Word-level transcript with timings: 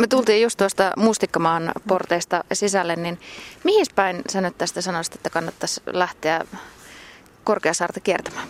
me 0.00 0.06
tultiin 0.06 0.42
just 0.42 0.56
tuosta 0.56 0.92
Mustikkamaan 0.96 1.72
porteista 1.88 2.44
sisälle, 2.52 2.96
niin 2.96 3.20
mihin 3.64 3.86
päin 3.94 4.22
sä 4.30 4.40
nyt 4.40 4.58
tästä 4.58 4.80
sanoisit, 4.80 5.14
että 5.14 5.30
kannattaisi 5.30 5.80
lähteä 5.86 6.44
Korkeasaarta 7.44 8.00
kiertämään? 8.00 8.48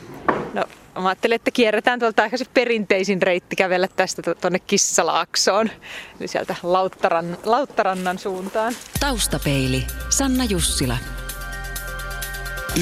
No 0.54 0.64
mä 1.00 1.08
ajattelin, 1.08 1.34
että 1.34 1.50
kierretään 1.50 1.98
tuolta 1.98 2.22
aika 2.22 2.36
se 2.36 2.44
perinteisin 2.54 3.22
reitti 3.22 3.56
kävellä 3.56 3.88
tästä 3.96 4.22
tuonne 4.40 4.58
Kissalaaksoon, 4.58 5.70
eli 6.20 6.28
sieltä 6.28 6.56
Lauttaran, 6.62 7.38
Lauttarannan 7.44 8.18
suuntaan. 8.18 8.74
Taustapeili, 9.00 9.86
Sanna 10.08 10.44
Jussila. 10.44 10.96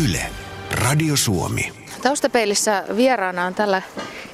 Yle, 0.04 0.26
Radio 0.70 1.16
Suomi. 1.16 1.72
Taustapeilissä 2.02 2.84
vieraana 2.96 3.46
on 3.46 3.54
tällä 3.54 3.82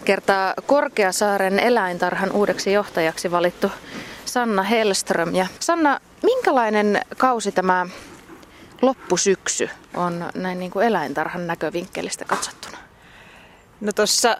kertaa 0.05 0.55
Korkeasaaren 0.67 1.59
eläintarhan 1.59 2.33
uudeksi 2.33 2.73
johtajaksi 2.73 3.31
valittu 3.31 3.71
Sanna 4.35 4.63
Hellström. 4.63 5.35
Ja 5.35 5.47
Sanna, 5.61 6.01
minkälainen 6.23 7.01
kausi 7.19 7.53
tämä 7.53 7.87
loppusyksy 8.83 9.71
on 9.97 10.25
näin 10.35 10.59
niin 10.59 10.71
kuin 10.71 10.87
eläintarhan 10.87 11.47
näkövinkkelistä 11.47 12.25
katsottuna? 12.25 12.79
No 13.81 13.93
tuossa 13.93 14.37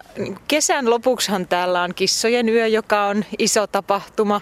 kesän 0.47 0.89
lopuksihan 0.89 1.47
täällä 1.47 1.81
on 1.81 1.95
kissojen 1.95 2.49
yö, 2.49 2.67
joka 2.67 3.05
on 3.05 3.25
iso 3.39 3.67
tapahtuma, 3.67 4.41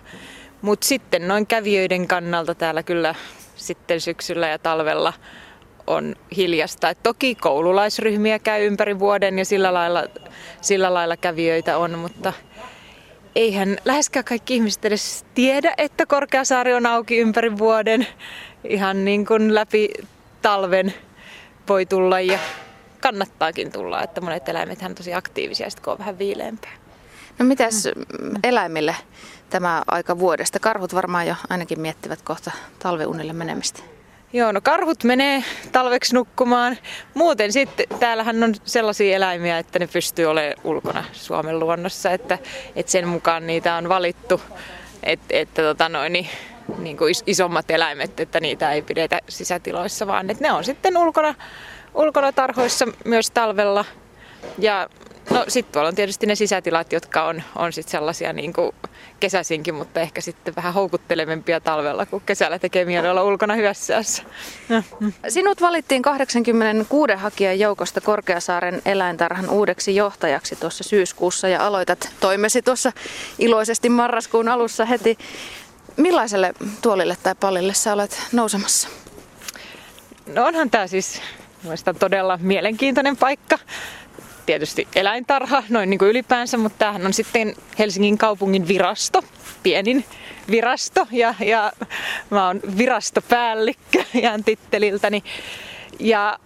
mutta 0.61 0.87
sitten 0.87 1.27
noin 1.27 1.47
kävijöiden 1.47 2.07
kannalta 2.07 2.55
täällä 2.55 2.83
kyllä 2.83 3.15
sitten 3.55 4.01
syksyllä 4.01 4.47
ja 4.47 4.59
talvella 4.59 5.13
on 5.87 6.15
hiljasta. 6.35 6.89
Et 6.89 7.03
toki 7.03 7.35
koululaisryhmiä 7.35 8.39
käy 8.39 8.65
ympäri 8.65 8.99
vuoden 8.99 9.39
ja 9.39 9.45
sillä 9.45 9.73
lailla, 9.73 10.03
sillä 10.61 10.93
lailla 10.93 11.17
kävijöitä 11.17 11.77
on, 11.77 11.99
mutta 11.99 12.33
eihän 13.35 13.77
läheskään 13.85 14.25
kaikki 14.25 14.55
ihmiset 14.55 14.85
edes 14.85 15.25
tiedä, 15.33 15.73
että 15.77 16.05
Korkeasaari 16.05 16.73
on 16.73 16.85
auki 16.85 17.17
ympäri 17.17 17.57
vuoden. 17.57 18.07
Ihan 18.63 19.05
niin 19.05 19.25
kuin 19.25 19.55
läpi 19.55 19.89
talven 20.41 20.93
voi 21.69 21.85
tulla 21.85 22.19
ja 22.19 22.39
kannattaakin 23.01 23.71
tulla, 23.71 24.03
että 24.03 24.21
monet 24.21 24.49
eläimet 24.49 24.81
on 24.81 24.95
tosi 24.95 25.13
aktiivisia, 25.13 25.69
sit 25.69 25.79
kun 25.79 25.93
on 25.93 25.99
vähän 25.99 26.19
viileämpää. 26.19 26.71
No 27.39 27.45
mitäs 27.45 27.87
eläimille 28.43 28.95
tämä 29.49 29.83
aika 29.87 30.19
vuodesta? 30.19 30.59
Karhut 30.59 30.95
varmaan 30.95 31.27
jo 31.27 31.35
ainakin 31.49 31.79
miettivät 31.79 32.21
kohta 32.21 32.51
talveunille 32.79 33.33
menemistä. 33.33 33.83
Joo, 34.35 34.51
no 34.51 34.61
karhut 34.61 35.03
menee 35.03 35.43
talveksi 35.71 36.15
nukkumaan. 36.15 36.77
Muuten 37.13 37.53
sitten 37.53 37.85
täällähän 37.99 38.43
on 38.43 38.53
sellaisia 38.63 39.15
eläimiä, 39.15 39.57
että 39.57 39.79
ne 39.79 39.87
pystyy 39.87 40.25
olemaan 40.25 40.55
ulkona 40.63 41.03
Suomen 41.11 41.59
luonnossa, 41.59 42.11
että, 42.11 42.37
että 42.75 42.91
sen 42.91 43.07
mukaan 43.07 43.47
niitä 43.47 43.75
on 43.75 43.89
valittu, 43.89 44.41
että, 45.03 45.25
että 45.29 45.61
tota 45.61 45.89
noin, 45.89 46.13
niin, 46.77 46.97
kuin 46.97 47.15
isommat 47.27 47.71
eläimet, 47.71 48.19
että 48.19 48.39
niitä 48.39 48.71
ei 48.71 48.81
pidetä 48.81 49.19
sisätiloissa, 49.29 50.07
vaan 50.07 50.29
että 50.29 50.43
ne 50.43 50.51
on 50.51 50.63
sitten 50.63 50.97
ulkona, 50.97 51.35
ulkona 51.93 52.31
tarhoissa 52.31 52.85
myös 53.05 53.31
talvella. 53.31 53.85
Ja 54.57 54.89
No 55.29 55.45
sitten 55.47 55.73
tuolla 55.73 55.89
on 55.89 55.95
tietysti 55.95 56.25
ne 56.25 56.35
sisätilat, 56.35 56.93
jotka 56.93 57.23
on, 57.23 57.43
on 57.55 57.73
sit 57.73 57.87
sellaisia 57.87 58.33
niin 58.33 58.53
kuin 58.53 58.71
kesäisinkin, 59.19 59.75
mutta 59.75 59.99
ehkä 59.99 60.21
sitten 60.21 60.55
vähän 60.55 60.73
houkuttelevempia 60.73 61.59
talvella, 61.59 62.05
kun 62.05 62.21
kesällä 62.25 62.59
tekee 62.59 62.85
mieli 62.85 63.09
olla 63.09 63.23
ulkona 63.23 63.53
hyössäässä. 63.53 64.23
Sinut 65.27 65.61
valittiin 65.61 66.01
86 66.01 67.13
hakijan 67.13 67.59
joukosta 67.59 68.01
Korkeasaaren 68.01 68.81
eläintarhan 68.85 69.49
uudeksi 69.49 69.95
johtajaksi 69.95 70.55
tuossa 70.55 70.83
syyskuussa 70.83 71.47
ja 71.47 71.67
aloitat 71.67 72.09
toimesi 72.19 72.61
tuossa 72.61 72.91
iloisesti 73.39 73.89
marraskuun 73.89 74.49
alussa 74.49 74.85
heti. 74.85 75.17
Millaiselle 75.97 76.53
tuolille 76.81 77.17
tai 77.23 77.35
pallille 77.39 77.73
sä 77.73 77.93
olet 77.93 78.21
nousemassa? 78.31 78.87
No 80.25 80.45
onhan 80.45 80.69
tämä 80.69 80.87
siis 80.87 81.21
todella 81.99 82.39
mielenkiintoinen 82.41 83.17
paikka 83.17 83.59
tietysti 84.45 84.87
eläintarha 84.95 85.63
noin 85.69 85.89
niin 85.89 85.97
kuin 85.97 86.09
ylipäänsä, 86.09 86.57
mutta 86.57 86.77
tämähän 86.77 87.05
on 87.05 87.13
sitten 87.13 87.55
Helsingin 87.79 88.17
kaupungin 88.17 88.67
virasto, 88.67 89.23
pienin 89.63 90.05
virasto 90.51 91.07
ja, 91.11 91.35
ja 91.39 91.71
mä 92.29 92.47
oon 92.47 92.61
virastopäällikkö 92.77 94.03
ihan 94.13 94.43
titteliltäni. 94.43 95.23
Ja 95.99 96.39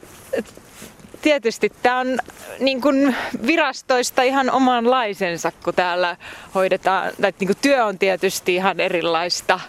tietysti 1.22 1.72
tämä 1.84 2.00
on 2.00 2.19
niin 2.59 2.81
kuin 2.81 3.16
virastoista 3.47 4.22
ihan 4.22 4.52
omanlaisensa, 4.52 5.52
kun 5.64 5.74
täällä 5.74 6.18
hoidetaan, 6.56 7.12
tai 7.22 7.34
niin 7.40 7.47
kuin 7.47 7.58
työ 7.62 7.85
on 7.85 8.00
tietysti 8.00 8.56
ihan 8.56 8.79
erilaista. 8.79 9.59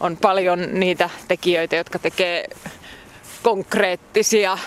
On 0.00 0.16
paljon 0.16 0.66
niitä 0.72 1.10
tekijöitä, 1.28 1.76
jotka 1.76 1.98
tekee 1.98 2.44
konkreettisia 3.42 4.58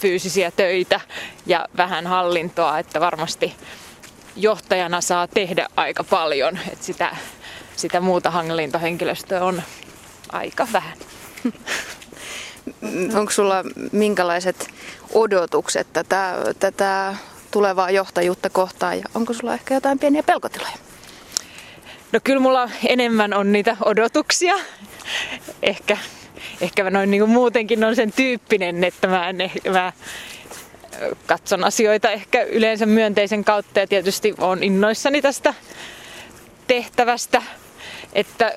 fyysisiä 0.00 0.50
töitä 0.50 1.00
ja 1.46 1.68
vähän 1.76 2.06
hallintoa, 2.06 2.78
että 2.78 3.00
varmasti 3.00 3.54
johtajana 4.36 5.00
saa 5.00 5.26
tehdä 5.26 5.66
aika 5.76 6.04
paljon, 6.04 6.58
että 6.72 6.84
sitä, 6.84 7.16
sitä 7.76 8.00
muuta 8.00 8.30
hallintohenkilöstöä 8.30 9.44
on 9.44 9.62
aika 10.32 10.68
vähän. 10.72 10.98
Onko 13.14 13.30
sulla 13.30 13.64
minkälaiset 13.92 14.68
odotukset 15.14 15.86
tätä, 15.92 16.34
tätä 16.60 17.14
tulevaa 17.50 17.90
johtajuutta 17.90 18.50
kohtaan 18.50 18.98
ja 18.98 19.04
onko 19.14 19.32
sulla 19.32 19.54
ehkä 19.54 19.74
jotain 19.74 19.98
pieniä 19.98 20.22
pelkotiloja? 20.22 20.78
No 22.12 22.20
kyllä 22.24 22.40
mulla 22.40 22.70
enemmän 22.86 23.34
on 23.34 23.52
niitä 23.52 23.76
odotuksia. 23.84 24.54
Ehkä 25.62 25.98
ehkä 26.60 26.90
noin 26.90 27.10
niin 27.10 27.20
kuin 27.20 27.30
muutenkin 27.30 27.84
on 27.84 27.96
sen 27.96 28.12
tyyppinen, 28.12 28.84
että 28.84 29.06
mä, 29.06 29.28
en, 29.28 29.36
mä 29.70 29.92
katson 31.26 31.64
asioita 31.64 32.10
ehkä 32.10 32.42
yleensä 32.42 32.86
myönteisen 32.86 33.44
kautta 33.44 33.80
ja 33.80 33.86
tietysti 33.86 34.34
on 34.38 34.62
innoissani 34.62 35.22
tästä 35.22 35.54
tehtävästä. 36.66 37.42
Että 38.12 38.52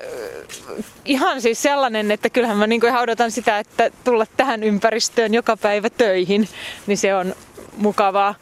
ihan 1.06 1.42
siis 1.42 1.62
sellainen, 1.62 2.12
että 2.12 2.30
kyllähän 2.30 2.58
mä 2.58 2.68
niin 2.68 2.86
ihan 2.86 3.02
odotan 3.02 3.32
sitä, 3.32 3.60
että 3.60 3.92
tulla 4.04 4.26
tähän 4.38 4.64
ympäristöön 4.64 5.34
joka 5.34 5.58
päivä 5.58 5.90
töihin, 5.90 6.50
niin 6.88 6.98
se 6.98 7.16
on 7.16 7.36
mukavaa. 7.78 8.36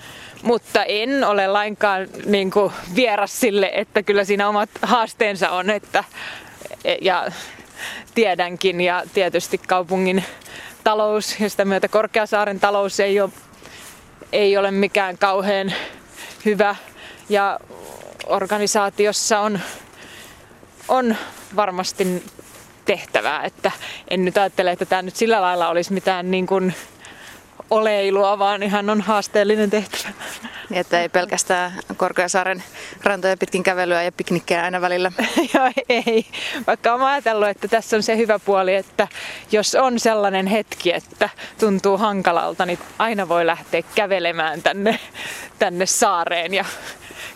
Mutta 0.44 0.84
en 0.84 1.24
ole 1.24 1.48
lainkaan 1.48 2.08
niin 2.26 2.52
kuin 2.52 2.74
vieras 2.96 3.40
sille, 3.40 3.72
että 3.74 4.04
kyllä 4.04 4.24
siinä 4.24 4.50
omat 4.50 4.70
haasteensa 4.82 5.50
on. 5.50 5.70
Että, 5.70 6.04
ja 7.02 7.28
tiedänkin 8.16 8.82
ja 8.82 9.04
tietysti 9.14 9.58
kaupungin 9.58 10.24
talous 10.84 11.40
ja 11.40 11.50
sitä 11.50 11.66
myötä 11.66 11.88
Korkeasaaren 11.88 12.60
talous 12.60 13.00
ei 13.00 13.22
ole, 13.22 13.30
ei 14.32 14.58
ole 14.58 14.72
mikään 14.72 15.18
kauhean 15.18 15.74
hyvä 16.46 16.76
ja 17.30 17.60
organisaatiossa 18.26 19.40
on, 19.40 19.60
on 20.88 21.16
varmasti 21.56 22.24
tehtävää, 22.86 23.44
että 23.44 23.72
en 24.08 24.26
nyt 24.26 24.38
ajattele, 24.38 24.72
että 24.72 24.86
tämä 24.86 25.02
nyt 25.02 25.16
sillä 25.16 25.42
lailla 25.42 25.70
olisi 25.70 25.94
mitään 25.94 26.32
niin 26.32 26.48
kuin 26.48 26.74
oleilua, 27.70 28.40
vaan 28.40 28.64
ihan 28.64 28.90
on 28.90 29.02
haasteellinen 29.02 29.70
tehtävä. 29.70 30.10
Niin, 30.72 30.82
että 30.82 31.02
ei 31.02 31.10
pelkästään 31.10 31.74
Korkeasaaren 31.98 32.64
rantoja 33.04 33.38
pitkin 33.38 33.64
kävelyä 33.64 34.04
ja 34.04 34.12
piknikkejä 34.12 34.64
aina 34.64 34.82
välillä. 34.82 35.12
Joo, 35.54 35.72
ei. 35.90 36.26
Vaikka 36.68 36.94
olen 36.94 37.06
ajatellut, 37.06 37.48
että 37.48 37.68
tässä 37.68 37.96
on 37.96 38.04
se 38.04 38.18
hyvä 38.18 38.40
puoli, 38.40 38.76
että 38.76 39.08
jos 39.52 39.76
on 39.76 40.00
sellainen 40.00 40.48
hetki, 40.48 40.94
että 40.94 41.30
tuntuu 41.60 41.98
hankalalta, 41.98 42.66
niin 42.66 42.80
aina 43.00 43.30
voi 43.30 43.46
lähteä 43.46 43.82
kävelemään 43.96 44.62
tänne, 44.62 45.00
tänne 45.60 45.86
saareen 45.86 46.54
ja 46.54 46.66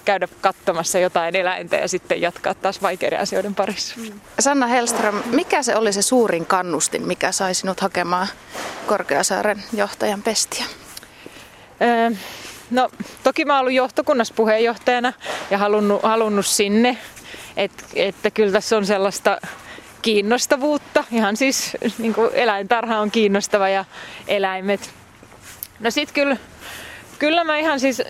käydä 0.05 0.27
katsomassa 0.41 0.99
jotain 0.99 1.35
eläintä 1.35 1.75
ja 1.75 1.87
sitten 1.87 2.21
jatkaa 2.21 2.53
taas 2.53 2.81
vaikeiden 2.81 3.19
asioiden 3.19 3.55
parissa. 3.55 3.95
Sanna 4.39 4.67
Hellström, 4.67 5.23
mikä 5.25 5.63
se 5.63 5.75
oli 5.75 5.93
se 5.93 6.01
suurin 6.01 6.45
kannustin, 6.45 7.07
mikä 7.07 7.31
sai 7.31 7.53
sinut 7.53 7.79
hakemaan 7.79 8.27
Korkeasaaren 8.87 9.63
johtajan 9.73 10.21
pestiä? 10.21 10.65
Öö, 11.81 12.11
no 12.71 12.89
toki 13.23 13.45
mä 13.45 13.53
oon 13.53 13.59
ollut 13.59 13.73
johtokunnassa 13.73 14.33
puheenjohtajana 14.33 15.13
ja 15.51 15.57
halunnut, 15.57 16.03
halunnut 16.03 16.45
sinne, 16.45 16.97
Et, 17.57 17.71
että 17.95 18.31
kyllä 18.31 18.51
tässä 18.51 18.77
on 18.77 18.85
sellaista 18.85 19.37
kiinnostavuutta. 20.01 21.03
Ihan 21.11 21.37
siis 21.37 21.77
niin 21.97 22.13
kuin 22.13 22.29
eläintarha 22.33 22.99
on 22.99 23.11
kiinnostava 23.11 23.69
ja 23.69 23.85
eläimet. 24.27 24.89
No 25.79 25.91
sit 25.91 26.11
kyllä 26.11 26.37
Kyllä 27.19 27.43
mä 27.43 27.57
ihan 27.57 27.79
siis 27.79 28.01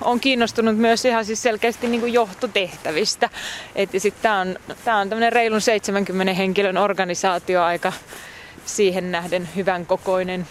on 0.00 0.20
kiinnostunut 0.20 0.76
myös 0.76 1.04
ihan 1.04 1.24
siis 1.24 1.42
selkeästi 1.42 1.88
niin 1.88 2.00
kuin 2.00 2.12
johtotehtävistä. 2.12 3.30
Että 3.74 3.98
sit 3.98 4.14
tää 4.22 4.40
on, 4.40 4.56
tää 4.84 4.96
on 4.96 5.08
tämmönen 5.08 5.32
reilun 5.32 5.60
70 5.60 6.32
henkilön 6.34 6.78
organisaatio 6.78 7.62
aika 7.62 7.92
siihen 8.64 9.12
nähden 9.12 9.48
hyvän 9.56 9.86
kokoinen. 9.86 10.46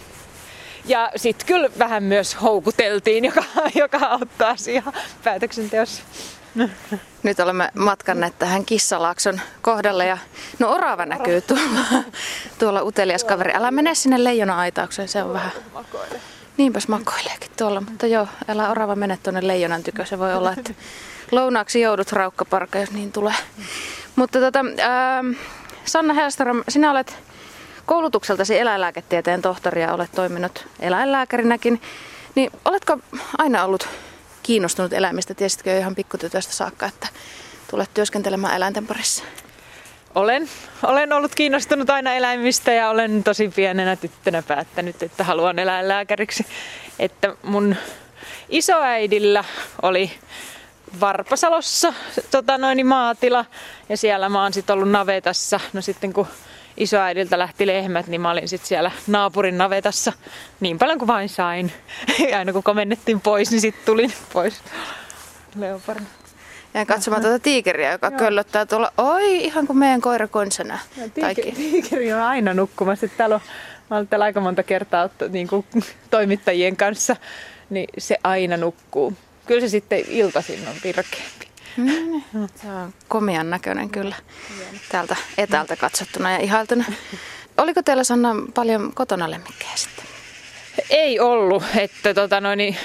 Ja 0.84 1.10
sitten 1.16 1.46
kyllä 1.46 1.68
vähän 1.78 2.02
myös 2.02 2.42
houkuteltiin, 2.42 3.24
joka, 3.24 3.44
joka 3.74 3.98
auttaa 3.98 4.56
siihen 4.56 4.82
päätöksenteossa. 5.24 6.02
Nyt 7.22 7.40
olemme 7.40 7.70
matkanneet 7.74 8.38
tähän 8.38 8.64
Kissalaakson 8.64 9.40
kohdalle 9.62 10.06
ja 10.06 10.18
no 10.58 10.72
orava 10.72 11.06
näkyy 11.06 11.40
tuolla, 11.40 12.04
tuolla 12.58 12.82
utelias 12.82 13.24
kaveri. 13.24 13.54
Älä 13.54 13.70
mene 13.70 13.94
sinne 13.94 14.24
leijona-aitaukseen, 14.24 15.08
se 15.08 15.22
on 15.22 15.32
vähän... 15.32 15.52
Niinpäs 16.56 16.88
makoileekin 16.88 17.50
tuolla, 17.58 17.80
mutta 17.80 18.06
joo, 18.06 18.28
älä 18.48 18.70
orava 18.70 18.96
mene 18.96 19.18
tuonne 19.22 19.46
leijonan 19.46 19.82
tykö. 19.82 20.06
Se 20.06 20.18
voi 20.18 20.34
olla, 20.34 20.52
että 20.52 20.74
lounaaksi 21.30 21.80
joudut 21.80 22.12
raukkaparkka, 22.12 22.78
jos 22.78 22.90
niin 22.90 23.12
tulee. 23.12 23.34
Mutta 24.16 24.40
tota, 24.40 24.64
ää, 24.82 25.24
Sanna 25.84 26.14
Helström, 26.14 26.64
sinä 26.68 26.90
olet 26.90 27.18
koulutukseltasi 27.86 28.58
eläinlääketieteen 28.58 29.42
tohtori 29.42 29.82
ja 29.82 29.94
olet 29.94 30.12
toiminut 30.12 30.66
eläinlääkärinäkin. 30.80 31.82
Niin 32.34 32.50
oletko 32.64 32.98
aina 33.38 33.64
ollut 33.64 33.88
kiinnostunut 34.42 34.92
eläimistä? 34.92 35.34
Tiesitkö 35.34 35.70
jo 35.70 35.78
ihan 35.78 35.94
pikkutytöstä 35.94 36.52
saakka, 36.52 36.86
että 36.86 37.08
tulet 37.70 37.90
työskentelemään 37.94 38.56
eläinten 38.56 38.86
parissa? 38.86 39.24
Olen, 40.14 40.48
olen 40.82 41.12
ollut 41.12 41.34
kiinnostunut 41.34 41.90
aina 41.90 42.14
eläimistä 42.14 42.72
ja 42.72 42.90
olen 42.90 43.24
tosi 43.24 43.52
pienenä 43.56 43.96
tyttönä 43.96 44.42
päättänyt, 44.42 45.02
että 45.02 45.24
haluan 45.24 45.58
eläinlääkäriksi. 45.58 46.46
Että 46.98 47.36
mun 47.42 47.76
isoäidillä 48.48 49.44
oli 49.82 50.12
Varpasalossa 51.00 51.92
tota 52.30 52.58
noin, 52.58 52.86
maatila 52.86 53.44
ja 53.88 53.96
siellä 53.96 54.28
mä 54.28 54.42
oon 54.42 54.52
sitten 54.52 54.74
ollut 54.74 54.90
navetassa. 54.90 55.60
No 55.72 55.80
sitten 55.80 56.12
kun 56.12 56.26
isoäidiltä 56.76 57.38
lähti 57.38 57.66
lehmät, 57.66 58.06
niin 58.06 58.20
mä 58.20 58.30
olin 58.30 58.48
sitten 58.48 58.68
siellä 58.68 58.90
naapurin 59.06 59.58
navetassa 59.58 60.12
niin 60.60 60.78
paljon 60.78 60.98
kuin 60.98 61.06
vain 61.06 61.28
sain. 61.28 61.72
Ja 62.30 62.38
aina 62.38 62.52
kun 62.52 62.62
komennettiin 62.62 63.20
pois, 63.20 63.50
niin 63.50 63.60
sitten 63.60 63.84
tulin 63.86 64.12
pois 64.32 64.54
leopardin. 65.56 66.06
Ja 66.74 66.86
katsomaan 66.86 67.22
tuota 67.22 67.38
tiikeriä, 67.38 67.92
joka 67.92 68.06
Joo. 68.06 68.18
köllöttää 68.18 68.66
tuolla. 68.66 68.92
Oi, 68.98 69.44
ihan 69.44 69.66
kuin 69.66 69.78
meidän 69.78 70.00
koira 70.00 70.28
konsana. 70.28 70.78
tiikeri, 71.14 71.52
tiikeri 71.70 72.12
on 72.12 72.20
aina 72.20 72.54
nukkumassa. 72.54 73.08
Täällä 73.08 73.34
on, 73.34 73.40
mä 73.90 73.96
olen 73.96 74.08
täällä 74.08 74.24
aika 74.24 74.40
monta 74.40 74.62
kertaa 74.62 75.08
niin 75.28 75.48
kuin 75.48 75.66
toimittajien 76.10 76.76
kanssa, 76.76 77.16
niin 77.70 77.88
se 77.98 78.16
aina 78.24 78.56
nukkuu. 78.56 79.12
Kyllä 79.46 79.60
se 79.60 79.68
sitten 79.68 80.04
iltaisin 80.08 80.68
on 80.68 80.74
virkeämpi. 80.84 81.51
Mm, 81.76 82.22
se 82.54 82.66
on 82.66 82.94
komian 83.08 83.50
näköinen 83.50 83.90
kyllä 83.90 84.16
täältä 84.88 85.16
etäältä 85.38 85.76
katsottuna 85.76 86.32
ja 86.32 86.38
ihailtuna. 86.38 86.84
Oliko 87.58 87.82
teillä 87.82 88.04
Sanna 88.04 88.34
paljon 88.54 88.92
kotona 88.94 89.30
lemmikkejä 89.30 89.70
sitten? 89.76 90.04
Ei 90.90 91.20
ollut, 91.20 91.62
että 91.76 92.14
tota 92.14 92.40
noin, 92.40 92.56
niin 92.56 92.76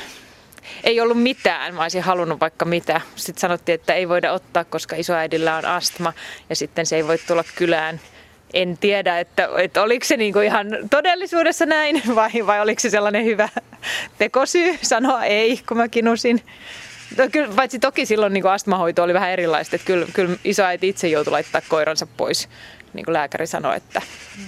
ei 0.84 1.02
ollut 1.02 1.22
mitään. 1.22 1.76
Mä 1.76 1.82
olisin 1.82 2.02
halunnut 2.02 2.40
vaikka 2.40 2.66
mitä. 2.66 3.02
Sitten 3.16 3.42
sanottiin, 3.42 3.74
että 3.74 3.94
ei 3.94 4.10
voida 4.10 4.34
ottaa, 4.34 4.64
koska 4.64 4.96
isoäidillä 4.96 5.58
on 5.58 5.66
astma 5.66 6.14
ja 6.50 6.56
sitten 6.56 6.86
se 6.86 6.96
ei 6.96 7.08
voi 7.08 7.18
tulla 7.18 7.44
kylään. 7.56 8.00
En 8.54 8.78
tiedä, 8.78 9.20
että, 9.20 9.50
että 9.58 9.82
oliko 9.82 10.06
se 10.06 10.18
niinku 10.18 10.40
ihan 10.40 10.68
todellisuudessa 10.90 11.66
näin 11.66 12.02
vai, 12.16 12.32
vai 12.46 12.62
oliko 12.62 12.80
se 12.80 12.90
sellainen 12.90 13.26
hyvä 13.26 13.50
tekosyy 14.18 14.78
sanoa 14.82 15.24
ei, 15.24 15.62
kun 15.68 15.78
mä 15.78 15.88
kinusin. 15.88 16.42
No, 17.18 17.28
kyllä, 17.32 17.54
paitsi 17.56 17.80
toki 17.80 18.06
silloin 18.06 18.34
niin 18.34 18.48
astmahoito 18.48 19.04
oli 19.04 19.14
vähän 19.14 19.30
erilaista, 19.30 19.76
että 19.76 19.86
kyllä, 19.86 20.06
kyllä 20.14 20.38
isoäiti 20.44 20.88
itse 20.88 21.08
joutui 21.08 21.32
laittaa 21.32 21.62
koiransa 21.68 22.08
pois, 22.18 22.50
niin 22.94 23.06
kuin 23.06 23.14
lääkäri 23.14 23.48
sanoi, 23.48 23.78
että 23.78 24.02
mm. 24.38 24.44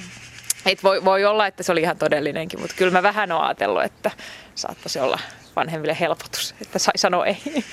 et 0.65 0.83
voi, 0.83 1.05
voi 1.05 1.25
olla, 1.25 1.47
että 1.47 1.63
se 1.63 1.71
oli 1.71 1.81
ihan 1.81 1.97
todellinenkin, 1.97 2.59
mutta 2.59 2.75
kyllä 2.77 2.91
mä 2.91 3.03
vähän 3.03 3.31
oon 3.31 3.45
ajatellut, 3.45 3.83
että 3.83 4.11
saattaisi 4.55 4.99
olla 4.99 5.19
vanhemmille 5.55 5.97
helpotus, 5.99 6.55
että 6.61 6.79
sai 6.79 6.97
sanoa 6.97 7.25
ei. 7.25 7.63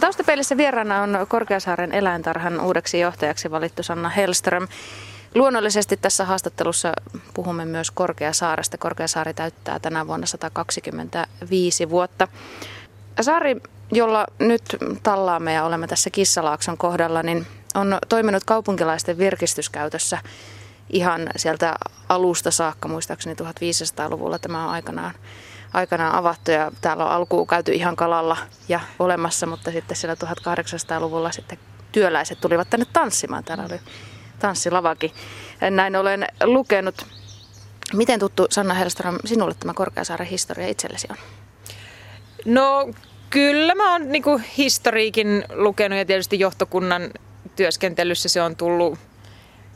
Taustapeilissä 0.00 0.56
vieraana 0.56 1.02
on 1.02 1.26
Korkeasaaren 1.28 1.92
eläintarhan 1.92 2.60
uudeksi 2.60 3.00
johtajaksi 3.00 3.50
valittu 3.50 3.82
Sanna 3.82 4.08
Hellström. 4.08 4.68
Luonnollisesti 5.34 5.96
tässä 5.96 6.24
haastattelussa 6.24 6.92
puhumme 7.34 7.64
myös 7.64 7.90
Korkeasaaresta. 7.90 8.78
Korkeasaari 8.78 9.34
täyttää 9.34 9.78
tänä 9.78 10.06
vuonna 10.06 10.26
125 10.26 11.90
vuotta. 11.90 12.28
Saari, 13.20 13.56
jolla 13.92 14.26
nyt 14.38 14.62
tallaamme 15.02 15.52
ja 15.52 15.64
olemme 15.64 15.86
tässä 15.86 16.10
Kissalaakson 16.10 16.78
kohdalla, 16.78 17.22
niin 17.22 17.46
on 17.74 17.98
toiminut 18.08 18.44
kaupunkilaisten 18.44 19.18
virkistyskäytössä 19.18 20.18
ihan 20.90 21.30
sieltä 21.36 21.74
alusta 22.08 22.50
saakka, 22.50 22.88
muistaakseni 22.88 23.34
1500-luvulla 23.34 24.38
tämä 24.38 24.64
on 24.64 24.70
aikanaan, 24.70 25.14
aikanaan 25.72 26.14
avattu 26.14 26.50
ja 26.50 26.72
täällä 26.80 27.04
on 27.04 27.10
alkuun 27.10 27.46
käyty 27.46 27.72
ihan 27.72 27.96
kalalla 27.96 28.36
ja 28.68 28.80
olemassa, 28.98 29.46
mutta 29.46 29.72
sitten 29.72 29.96
siellä 29.96 30.16
1800-luvulla 30.24 31.32
sitten 31.32 31.58
työläiset 31.92 32.40
tulivat 32.40 32.70
tänne 32.70 32.86
tanssimaan. 32.92 33.44
Täällä 33.44 33.64
oli 33.64 33.80
tanssilavakin. 34.38 35.10
Näin 35.70 35.96
olen 35.96 36.26
lukenut. 36.44 37.06
Miten 37.92 38.20
tuttu 38.20 38.46
Sanna 38.50 38.74
Hellström 38.74 39.18
sinulle 39.24 39.54
tämä 39.54 39.74
Korkeasaaren 39.74 40.26
historia 40.26 40.68
itsellesi 40.68 41.06
on? 41.10 41.16
No 42.44 42.90
kyllä 43.30 43.74
mä 43.74 43.92
oon 43.92 44.12
niinku 44.12 44.40
historiikin 44.58 45.44
lukenut 45.54 45.98
ja 45.98 46.04
tietysti 46.04 46.40
johtokunnan 46.40 47.10
työskentelyssä 47.56 48.28
se 48.28 48.42
on 48.42 48.56
tullut 48.56 48.98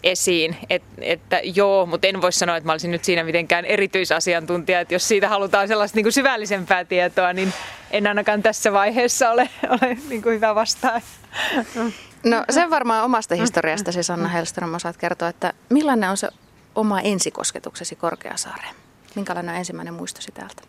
esiin, 0.02 0.56
Et, 0.70 0.82
että 1.00 1.40
joo, 1.44 1.86
mutta 1.86 2.06
en 2.06 2.22
voi 2.22 2.32
sanoa, 2.32 2.56
että 2.56 2.66
mä 2.66 2.72
olisin 2.72 2.90
nyt 2.90 3.04
siinä 3.04 3.24
mitenkään 3.24 3.64
erityisasiantuntija, 3.64 4.80
että 4.80 4.94
jos 4.94 5.08
siitä 5.08 5.28
halutaan 5.28 5.68
sellaista 5.68 5.96
niin 5.96 6.04
kuin 6.04 6.12
syvällisempää 6.12 6.84
tietoa, 6.84 7.32
niin 7.32 7.52
en 7.90 8.06
ainakaan 8.06 8.42
tässä 8.42 8.72
vaiheessa 8.72 9.30
ole, 9.30 9.48
ole 9.68 9.98
niin 10.08 10.22
kuin 10.22 10.34
hyvä 10.34 10.54
vastaa. 10.54 11.00
No 12.24 12.44
sen 12.50 12.70
varmaan 12.70 13.04
omasta 13.04 13.34
historiastasi 13.34 14.02
Sanna 14.02 14.28
Hellström 14.28 14.74
osaat 14.74 14.96
kertoa, 14.96 15.28
että 15.28 15.52
millainen 15.68 16.10
on 16.10 16.16
se 16.16 16.28
oma 16.74 17.00
ensikosketuksesi 17.00 17.96
Korkeasaareen? 17.96 18.74
Minkälainen 19.14 19.52
on 19.52 19.58
ensimmäinen 19.58 19.94
muistosi 19.94 20.32
täältä? 20.32 20.62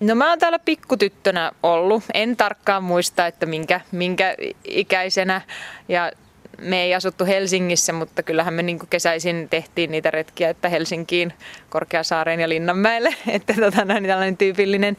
No 0.00 0.14
mä 0.14 0.28
oon 0.28 0.38
täällä 0.38 0.58
pikkutyttönä 0.58 1.52
ollut. 1.62 2.04
En 2.14 2.36
tarkkaan 2.36 2.84
muista, 2.84 3.26
että 3.26 3.46
minkä, 3.46 3.80
minkä 3.92 4.34
ikäisenä. 4.64 5.40
Ja 5.88 6.12
me 6.58 6.82
ei 6.82 6.94
asuttu 6.94 7.26
Helsingissä, 7.26 7.92
mutta 7.92 8.22
kyllähän 8.22 8.54
me 8.54 8.62
niin 8.62 8.78
kesäisin 8.90 9.48
tehtiin 9.48 9.90
niitä 9.90 10.10
retkiä, 10.10 10.50
että 10.50 10.68
Helsinkiin, 10.68 11.32
Korkeasaareen 11.70 12.40
ja 12.40 12.48
Linnanmäelle, 12.48 13.14
että 13.28 13.54
tota, 13.54 13.84
näin 13.84 14.04
tällainen 14.04 14.36
tyypillinen. 14.36 14.96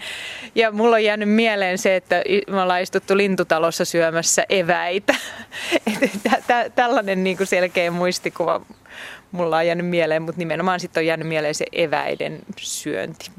Ja 0.55 0.71
mulla 0.71 0.95
on 0.95 1.03
jäänyt 1.03 1.29
mieleen 1.29 1.77
se, 1.77 1.95
että 1.95 2.23
me 2.47 2.61
ollaan 2.61 2.81
istuttu 2.81 3.17
lintutalossa 3.17 3.85
syömässä 3.85 4.45
eväitä. 4.49 5.15
että 6.33 6.69
tällainen 6.75 7.23
niin 7.23 7.37
selkeä 7.43 7.91
muistikuva 7.91 8.61
mulla 9.31 9.57
on 9.57 9.67
jäänyt 9.67 9.87
mieleen, 9.87 10.21
mutta 10.21 10.39
nimenomaan 10.39 10.79
sitten 10.79 11.01
on 11.01 11.05
jäänyt 11.05 11.27
mieleen 11.27 11.55
se 11.55 11.65
eväiden 11.71 12.39
syönti. 12.57 13.31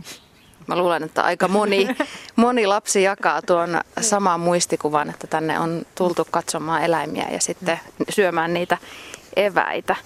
Mä 0.69 0.77
luulen, 0.77 1.03
että 1.03 1.23
aika 1.23 1.49
moni, 1.49 1.89
moni 2.37 2.67
lapsi 2.67 3.03
jakaa 3.03 3.43
tuon 3.43 3.81
saman 4.01 4.41
muistikuvan, 4.41 5.11
että 5.11 5.27
tänne 5.27 5.59
on 5.59 5.87
tultu 5.95 6.27
katsomaan 6.31 6.83
eläimiä 6.83 7.29
ja 7.33 7.41
sitten 7.41 7.81
syömään 8.11 8.55
niitä 8.55 8.79
eväitä. 9.37 9.97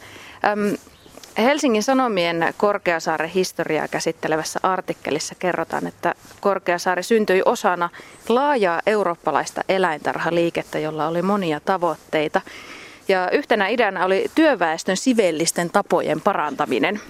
Helsingin 1.38 1.82
Sanomien 1.82 2.54
Korkeasaaren 2.56 3.28
historiaa 3.28 3.88
käsittelevässä 3.88 4.60
artikkelissa 4.62 5.34
kerrotaan, 5.34 5.86
että 5.86 6.14
Korkeasaari 6.40 7.02
syntyi 7.02 7.42
osana 7.44 7.90
laajaa 8.28 8.80
eurooppalaista 8.86 9.60
eläintarhaliikettä, 9.68 10.78
jolla 10.78 11.06
oli 11.06 11.22
monia 11.22 11.60
tavoitteita. 11.60 12.40
Ja 13.08 13.30
yhtenä 13.30 13.68
ideana 13.68 14.04
oli 14.04 14.30
työväestön 14.34 14.96
sivellisten 14.96 15.70
tapojen 15.70 16.20
parantaminen. 16.20 17.00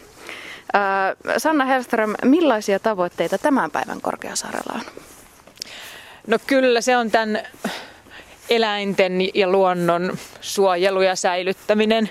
Sanna 1.38 1.64
Hellström, 1.64 2.14
millaisia 2.24 2.78
tavoitteita 2.78 3.38
tämän 3.38 3.70
päivän 3.70 4.00
Korkeasaarella 4.00 4.72
on? 4.74 5.02
No 6.26 6.38
kyllä 6.46 6.80
se 6.80 6.96
on 6.96 7.10
tämän 7.10 7.42
eläinten 8.50 9.20
ja 9.34 9.48
luonnon 9.48 10.18
suojelu 10.40 11.02
ja 11.02 11.16
säilyttäminen 11.16 12.10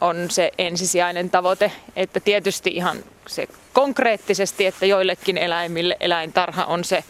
on 0.00 0.30
se 0.30 0.52
ensisijainen 0.58 1.30
tavoite. 1.30 1.72
Että 1.96 2.20
tietysti 2.20 2.70
ihan 2.70 2.96
se 3.26 3.48
konkreettisesti, 3.72 4.66
että 4.66 4.86
joillekin 4.86 5.38
eläimille 5.38 5.96
eläintarha 6.00 6.64
on 6.64 6.84
se 6.84 7.04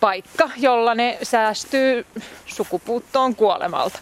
paikka, 0.00 0.50
jolla 0.56 0.94
ne 0.94 1.18
säästyy 1.22 2.06
sukupuuttoon 2.46 3.34
kuolemalta. 3.34 3.98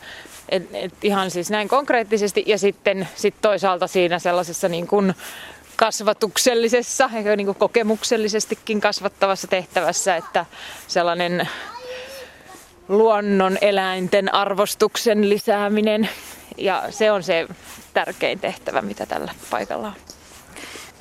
Et, 0.48 0.68
et 0.72 0.94
ihan 1.02 1.30
siis 1.30 1.50
näin 1.50 1.68
konkreettisesti 1.68 2.44
ja 2.46 2.58
sitten 2.58 3.08
sit 3.14 3.34
toisaalta 3.40 3.86
siinä 3.86 4.18
sellaisessa 4.18 4.68
niin 4.68 4.86
kuin 4.86 5.14
kasvatuksellisessa 5.78 7.10
ja 7.24 7.36
niin 7.36 7.46
kuin 7.46 7.58
kokemuksellisestikin 7.58 8.80
kasvattavassa 8.80 9.46
tehtävässä, 9.46 10.16
että 10.16 10.46
sellainen 10.88 11.48
luonnon 12.88 13.58
eläinten 13.60 14.34
arvostuksen 14.34 15.28
lisääminen 15.28 16.08
ja 16.56 16.82
se 16.90 17.12
on 17.12 17.22
se 17.22 17.48
tärkein 17.94 18.40
tehtävä, 18.40 18.82
mitä 18.82 19.06
tällä 19.06 19.32
paikalla 19.50 19.88
on. 19.88 19.94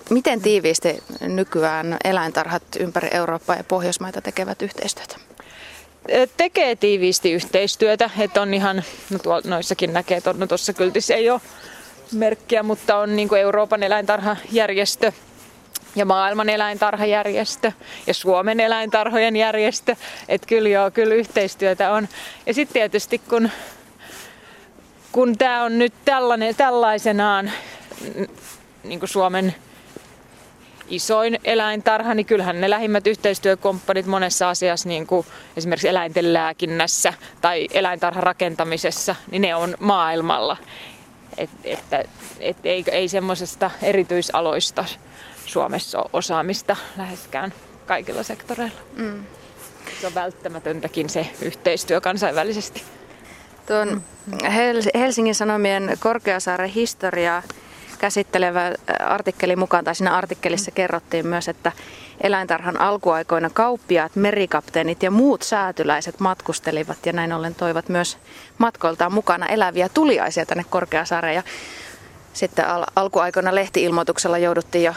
Miten 0.10 0.42
tiiviisti 0.42 1.04
nykyään 1.22 1.98
eläintarhat 2.04 2.64
ympäri 2.80 3.10
Eurooppaa 3.12 3.56
ja 3.56 3.64
Pohjoismaita 3.64 4.22
tekevät 4.22 4.62
yhteistyötä? 4.62 5.16
tekee 6.38 6.76
tiiviisti 6.76 7.32
yhteistyötä, 7.32 8.10
että 8.20 8.42
on 8.42 8.54
ihan, 8.54 8.84
no 9.10 9.20
tuolla, 9.20 9.42
noissakin 9.46 9.94
näkee, 9.94 10.18
että 10.18 10.34
no 10.34 10.48
tuossa 10.48 10.74
kyltissä 10.74 11.16
ei 11.16 11.30
ole 11.30 11.42
merkkiä, 12.12 12.64
mutta 12.64 12.98
on 12.98 13.16
niin 13.16 13.30
kuin 13.30 13.42
Euroopan 13.42 13.84
eläintarhajärjestö 13.84 15.12
ja 15.96 16.06
maailman 16.06 16.50
eläintarhajärjestö 16.50 17.72
ja 18.08 18.14
Suomen 18.14 18.60
eläintarhojen 18.60 19.36
järjestö. 19.36 19.96
Että 20.30 20.48
kyllä 20.48 20.70
joo, 20.70 20.92
kyllä 20.92 21.16
yhteistyötä 21.16 21.92
on. 21.92 22.08
Ja 22.46 22.54
sitten 22.54 22.74
tietysti 22.74 23.20
kun, 23.30 23.50
kun 25.12 25.38
tämä 25.38 25.64
on 25.64 25.80
nyt 25.80 25.94
tällainen, 26.06 26.56
tällaisenaan 26.56 27.52
niin 28.84 29.00
kuin 29.00 29.10
Suomen 29.10 29.56
isoin 30.90 31.40
eläintarha, 31.44 32.14
niin 32.14 32.26
kyllähän 32.26 32.62
ne 32.62 32.70
lähimmät 32.70 33.08
yhteistyökumppanit 33.08 34.06
monessa 34.06 34.50
asiassa, 34.50 34.90
niin 34.90 35.08
kuin 35.08 35.26
esimerkiksi 35.58 35.88
eläinten 35.88 36.34
lääkinnässä 36.34 37.14
tai 37.42 37.68
eläintarhan 37.74 38.24
rakentamisessa, 38.24 39.16
niin 39.32 39.42
ne 39.42 39.56
on 39.56 39.76
maailmalla. 39.80 40.58
Et, 41.38 41.50
että 41.64 42.04
et 42.40 42.58
ei, 42.64 42.84
ei 42.92 43.08
semmoisesta 43.08 43.72
erityisaloista 43.82 44.86
Suomessa 45.46 46.00
ole 46.00 46.10
osaamista 46.14 46.76
läheskään 46.98 47.54
kaikilla 47.86 48.24
sektoreilla. 48.24 48.80
Mm. 48.96 49.24
Se 50.02 50.08
on 50.08 50.16
välttämätöntäkin 50.16 51.10
se 51.10 51.28
yhteistyö 51.42 52.02
kansainvälisesti. 52.02 52.84
Tuon 53.68 54.04
Helsingin 54.96 55.36
Sanomien 55.36 55.98
Korkeasaaren 56.00 56.70
historiaa 56.70 57.44
käsittelevä 58.00 58.72
artikkeli 59.00 59.56
mukaan, 59.56 59.84
tai 59.84 59.96
siinä 59.96 60.16
artikkelissa 60.16 60.72
kerrottiin 60.72 61.28
myös, 61.28 61.48
että 61.48 61.72
eläintarhan 62.22 62.82
alkuaikoina 62.82 63.50
kauppiaat, 63.50 64.16
merikapteenit 64.16 65.04
ja 65.04 65.12
muut 65.12 65.42
säätyläiset 65.42 66.20
matkustelivat 66.20 67.06
ja 67.06 67.14
näin 67.14 67.34
ollen 67.34 67.56
toivat 67.56 67.90
myös 67.90 68.18
matkoiltaan 68.58 69.14
mukana 69.14 69.46
eläviä 69.46 69.90
tuliaisia 69.90 70.46
tänne 70.46 70.66
Korkeasaareen. 70.70 71.36
Ja 71.36 71.44
sitten 72.34 72.68
al- 72.68 72.86
alkuaikoina 72.96 73.56
lehtiilmoituksella 73.56 74.38
jouduttiin 74.38 74.84
jo 74.84 74.94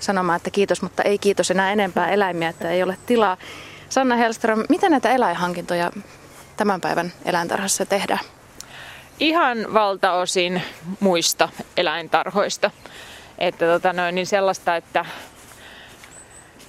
sanomaan, 0.00 0.36
että 0.36 0.50
kiitos, 0.50 0.82
mutta 0.82 1.02
ei 1.02 1.18
kiitos 1.18 1.50
enää 1.50 1.72
enempää 1.72 2.10
eläimiä, 2.10 2.48
että 2.48 2.70
ei 2.70 2.82
ole 2.82 2.96
tilaa. 3.06 3.36
Sanna 3.88 4.16
Hellström, 4.16 4.64
miten 4.68 4.90
näitä 4.90 5.10
eläinhankintoja 5.10 5.90
tämän 6.56 6.80
päivän 6.80 7.12
eläintarhassa 7.24 7.86
tehdään? 7.86 8.20
Ihan 9.20 9.58
valtaosin 9.74 10.62
muista 11.00 11.48
eläintarhoista. 11.76 12.70
Että 13.38 13.66
tota 13.66 13.92
noin, 13.92 14.14
niin 14.14 14.26
sellaista, 14.26 14.76
että 14.76 15.04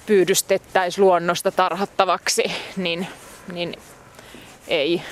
pyydystettäisiin 0.06 1.04
luonnosta 1.04 1.50
tarhattavaksi, 1.50 2.44
niin, 2.76 3.06
niin 3.52 3.76
ei 4.68 5.02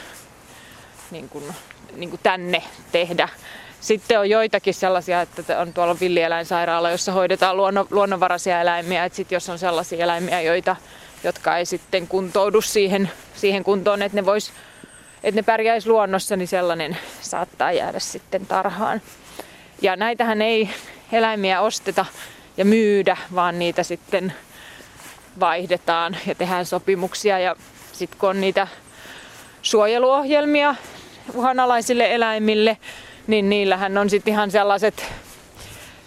niin 1.11 1.29
kuin, 1.29 1.45
niin 1.97 2.11
kuin 2.11 2.21
tänne 2.23 2.63
tehdä. 2.93 3.29
Sitten 3.81 4.21
on 4.21 4.31
joitakin 4.31 4.75
sellaisia, 4.75 5.21
että 5.21 5.61
on 5.61 5.73
tuolla 5.73 6.01
villieläinsairaala, 6.01 6.91
jossa 6.91 7.13
hoidetaan 7.13 7.57
luonno, 7.57 7.87
luonnonvaraisia 7.91 8.61
eläimiä. 8.61 9.05
Että 9.05 9.17
sit 9.17 9.33
jos 9.33 9.49
on 9.49 9.59
sellaisia 9.59 10.05
eläimiä, 10.05 10.41
joita, 10.41 10.77
jotka 11.25 11.57
ei 11.57 11.67
sitten 11.67 12.09
kuntoudu 12.09 12.61
siihen, 12.61 13.11
siihen 13.35 13.65
kuntoon, 13.65 14.03
että 14.03 14.17
ne, 14.17 14.27
vois, 14.27 14.53
että 15.25 15.39
ne 15.39 15.43
pärjäisi 15.43 15.89
luonnossa, 15.89 16.37
niin 16.37 16.49
sellainen 16.49 16.97
saattaa 17.21 17.73
jäädä 17.73 17.99
sitten 17.99 18.47
tarhaan. 18.47 19.03
Ja 19.83 19.97
näitähän 19.97 20.43
ei 20.43 20.71
eläimiä 21.13 21.61
osteta 21.61 22.07
ja 22.57 22.65
myydä, 22.65 23.17
vaan 23.35 23.59
niitä 23.59 23.83
sitten 23.83 24.35
vaihdetaan 25.41 26.17
ja 26.27 26.35
tehdään 26.35 26.67
sopimuksia. 26.67 27.39
Ja 27.39 27.57
sitten 27.93 28.19
kun 28.19 28.29
on 28.29 28.41
niitä 28.41 28.69
suojeluohjelmia 29.63 30.75
uhanalaisille 31.35 32.15
eläimille, 32.15 32.77
niin 33.27 33.49
niillähän 33.49 33.99
on 33.99 34.11
sitten 34.11 34.33
ihan 34.33 34.51
sellaiset 34.51 35.05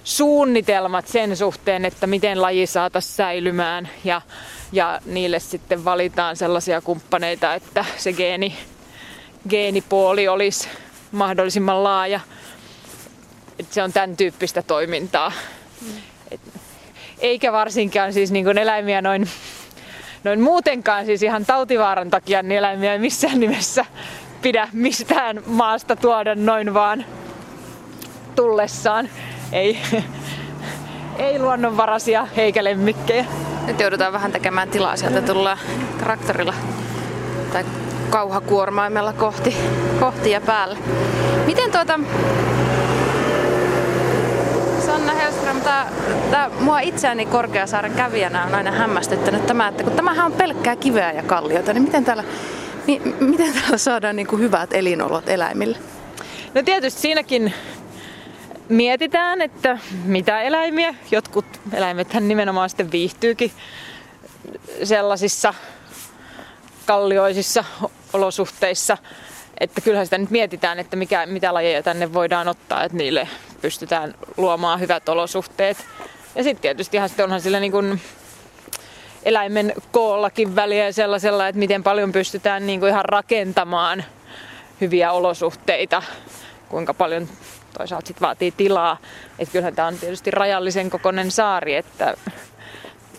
suunnitelmat 0.04 1.08
sen 1.08 1.38
suhteen, 1.38 1.86
että 1.86 2.08
miten 2.08 2.42
laji 2.42 2.68
saataisiin 2.68 3.16
säilymään 3.16 3.90
ja, 4.04 4.22
ja 4.72 5.02
niille 5.06 5.40
sitten 5.40 5.86
valitaan 5.86 6.36
sellaisia 6.36 6.82
kumppaneita, 6.82 7.54
että 7.54 7.86
se 7.98 8.14
geeni, 8.14 8.58
geenipuoli 9.50 10.28
olisi 10.28 10.70
mahdollisimman 11.12 11.84
laaja. 11.84 12.20
Et 13.60 13.74
se 13.74 13.84
on 13.84 13.94
tämän 13.94 14.18
tyyppistä 14.18 14.62
toimintaa. 14.62 15.32
Et, 15.82 16.07
eikä 17.20 17.52
varsinkaan 17.52 18.14
siis 18.14 18.32
niin 18.32 18.46
kuin 18.46 18.58
eläimiä 18.58 19.02
noin, 19.02 19.30
noin 20.24 20.42
muutenkaan 20.42 21.06
siis 21.06 21.24
ihan 21.24 21.46
tautivaaran 21.46 22.10
takia 22.10 22.44
niin 22.44 22.58
eläimiä 22.58 22.94
ei 22.94 23.00
missään 23.00 23.40
nimessä 23.40 23.86
pidä 24.42 24.70
mistään 24.74 25.42
maasta 25.46 25.96
tuoda 25.96 26.36
noin 26.36 26.74
vaan 26.74 27.06
tullessaan. 28.36 29.10
Ei, 29.52 29.80
ei 31.18 31.40
luonnonvaraisia 31.40 32.28
eikä 32.38 32.64
lemmikkejä. 32.64 33.26
Nyt 33.68 33.80
joudutaan 33.80 34.14
vähän 34.14 34.32
tekemään 34.32 34.70
tilaa 34.70 34.98
sieltä 34.98 35.22
tulla 35.22 35.58
traktorilla 35.98 36.54
tai 37.54 37.66
kauhakuormaimella 38.10 39.14
kohti, 39.14 39.58
kohti 40.00 40.32
ja 40.32 40.42
päälle. 40.42 40.78
Miten 41.46 41.72
tuota... 41.72 42.00
Sanna 44.86 45.14
Tää, 45.68 45.92
tää, 46.32 46.50
mua 46.50 46.80
itseäni 46.80 47.26
Korkeasaaren 47.26 47.92
kävijänä 47.92 48.46
on 48.46 48.56
aina 48.56 48.72
hämmästyttänyt 48.72 49.46
tämä, 49.46 49.68
että 49.68 49.84
kun 49.84 49.94
tämähän 49.94 50.26
on 50.26 50.32
pelkkää 50.32 50.76
kiveä 50.76 51.12
ja 51.12 51.24
kalliota, 51.24 51.74
niin 51.74 51.84
miten 51.84 52.06
täällä 52.06 52.24
Mi- 52.88 53.02
miten 53.20 53.54
täällä 53.54 53.78
saadaan 53.78 54.16
niin 54.16 54.28
kuin 54.28 54.42
hyvät 54.42 54.74
elinolot 54.74 55.30
eläimille? 55.30 55.78
No 56.54 56.64
tietysti 56.64 57.02
siinäkin 57.02 57.54
mietitään, 58.70 59.42
että 59.42 59.80
mitä 60.04 60.42
eläimiä. 60.42 60.96
Jotkut 61.12 61.46
eläimethän 61.74 62.28
nimenomaan 62.28 62.70
sitten 62.70 62.92
viihtyykin 62.92 63.52
sellaisissa 64.84 65.54
kallioisissa 66.86 67.64
olosuhteissa. 68.14 68.98
Että 69.60 69.82
kyllähän 69.82 70.06
sitä 70.06 70.18
nyt 70.18 70.30
mietitään, 70.30 70.80
että 70.80 70.96
mikä, 70.96 71.26
mitä 71.26 71.54
lajeja 71.54 71.84
tänne 71.84 72.14
voidaan 72.14 72.48
ottaa, 72.48 72.84
että 72.84 72.98
niille 72.98 73.28
pystytään 73.62 74.16
luomaan 74.38 74.80
hyvät 74.80 75.10
olosuhteet. 75.10 75.78
Ja 76.36 76.44
sitten 76.44 76.62
tietysti 76.62 76.98
ihan 76.98 77.10
sitten 77.10 77.24
onhan 77.24 77.42
sillä 77.42 77.60
niin 77.60 77.72
kuin 77.72 78.02
eläimen 79.24 79.74
koollakin 79.92 80.56
väliä 80.56 80.92
sellaisella, 80.92 81.48
että 81.48 81.60
miten 81.60 81.84
paljon 81.84 82.12
pystytään 82.12 82.68
niin 82.68 82.80
kuin 82.80 82.90
ihan 82.90 83.06
rakentamaan 83.06 84.04
hyviä 84.82 85.12
olosuhteita, 85.12 86.04
kuinka 86.70 86.94
paljon 86.94 87.28
toisaalta 87.78 88.08
sit 88.08 88.22
vaatii 88.22 88.52
tilaa. 88.52 88.98
Että 89.40 89.52
kyllähän 89.52 89.76
tämä 89.76 89.88
on 89.88 89.98
tietysti 89.98 90.32
rajallisen 90.32 90.90
kokoinen 90.90 91.32
saari, 91.32 91.76
että, 91.76 92.18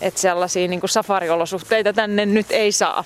että 0.01 0.21
sellaisia 0.21 0.69
niin 0.69 0.81
kuin 0.81 0.91
safariolosuhteita 0.91 1.93
tänne 1.93 2.27
nyt 2.27 2.47
ei 2.51 2.73
saa. 2.73 3.05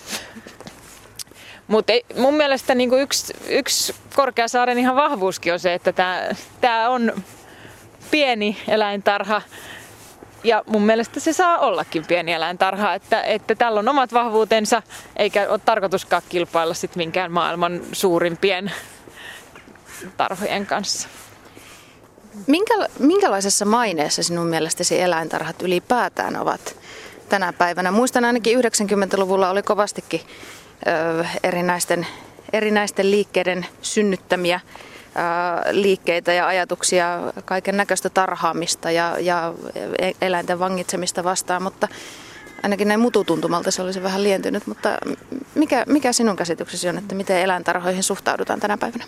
Mutta 1.67 1.93
mun 2.17 2.35
mielestä 2.35 2.75
niin 2.75 2.89
kuin 2.89 3.03
yksi, 3.03 3.35
yksi 3.49 3.95
Korkeasaaren 4.17 4.79
ihan 4.79 4.97
vahvuuskin 4.97 5.53
on 5.53 5.61
se, 5.61 5.75
että 5.75 5.93
tämä 6.61 6.89
on 6.89 7.23
pieni 8.11 8.57
eläintarha, 8.69 9.43
ja 10.45 10.63
mun 10.67 10.83
mielestä 10.83 11.21
se 11.21 11.33
saa 11.33 11.59
ollakin 11.59 12.07
pieni 12.07 12.33
eläintarha, 12.33 12.95
että, 12.95 13.23
että 13.23 13.55
tällä 13.55 13.81
on 13.81 13.89
omat 13.89 14.13
vahvuutensa, 14.13 14.83
eikä 15.17 15.47
ole 15.49 15.61
tarkoituskaan 15.65 16.23
kilpailla 16.29 16.75
sit 16.75 16.97
minkään 16.97 17.33
maailman 17.33 17.81
suurimpien 17.93 18.73
tarhojen 20.17 20.67
kanssa. 20.67 21.09
Minkä, 22.47 22.75
minkälaisessa 22.99 23.65
maineessa 23.65 24.23
sinun 24.23 24.47
mielestäsi 24.47 25.01
eläintarhat 25.01 25.63
ylipäätään 25.63 26.37
ovat 26.37 26.77
tänä 27.29 27.53
päivänä? 27.53 27.91
Muistan 27.91 28.25
ainakin 28.25 28.59
90-luvulla 28.59 29.51
oli 29.51 29.63
kovastikin 29.63 30.21
erinäisten, 31.43 32.07
erinäisten 32.53 33.11
liikkeiden 33.11 33.67
synnyttämiä 33.83 34.61
liikkeitä 35.71 36.33
ja 36.33 36.47
ajatuksia 36.47 37.21
kaiken 37.45 37.77
näköistä 37.77 38.11
tarhaamista 38.11 38.91
ja, 38.91 39.17
ja 39.21 39.55
eläinten 40.21 40.59
vangitsemista 40.59 41.25
vastaan, 41.25 41.63
mutta 41.63 41.89
ainakin 42.63 42.89
näin 42.89 43.01
mututuntumalta 43.01 43.71
se 43.71 43.83
olisi 43.83 44.03
vähän 44.03 44.25
lientynyt, 44.25 44.67
mutta 44.67 44.99
mikä, 45.55 45.85
mikä 45.89 46.13
sinun 46.13 46.37
käsityksesi 46.37 46.89
on, 46.89 46.99
että 46.99 47.15
miten 47.15 47.37
eläintarhoihin 47.37 48.03
suhtaudutaan 48.03 48.61
tänä 48.61 48.79
päivänä? 48.79 49.05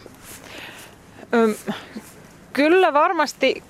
Kyllä 2.53 2.93
varmasti, 2.93 3.63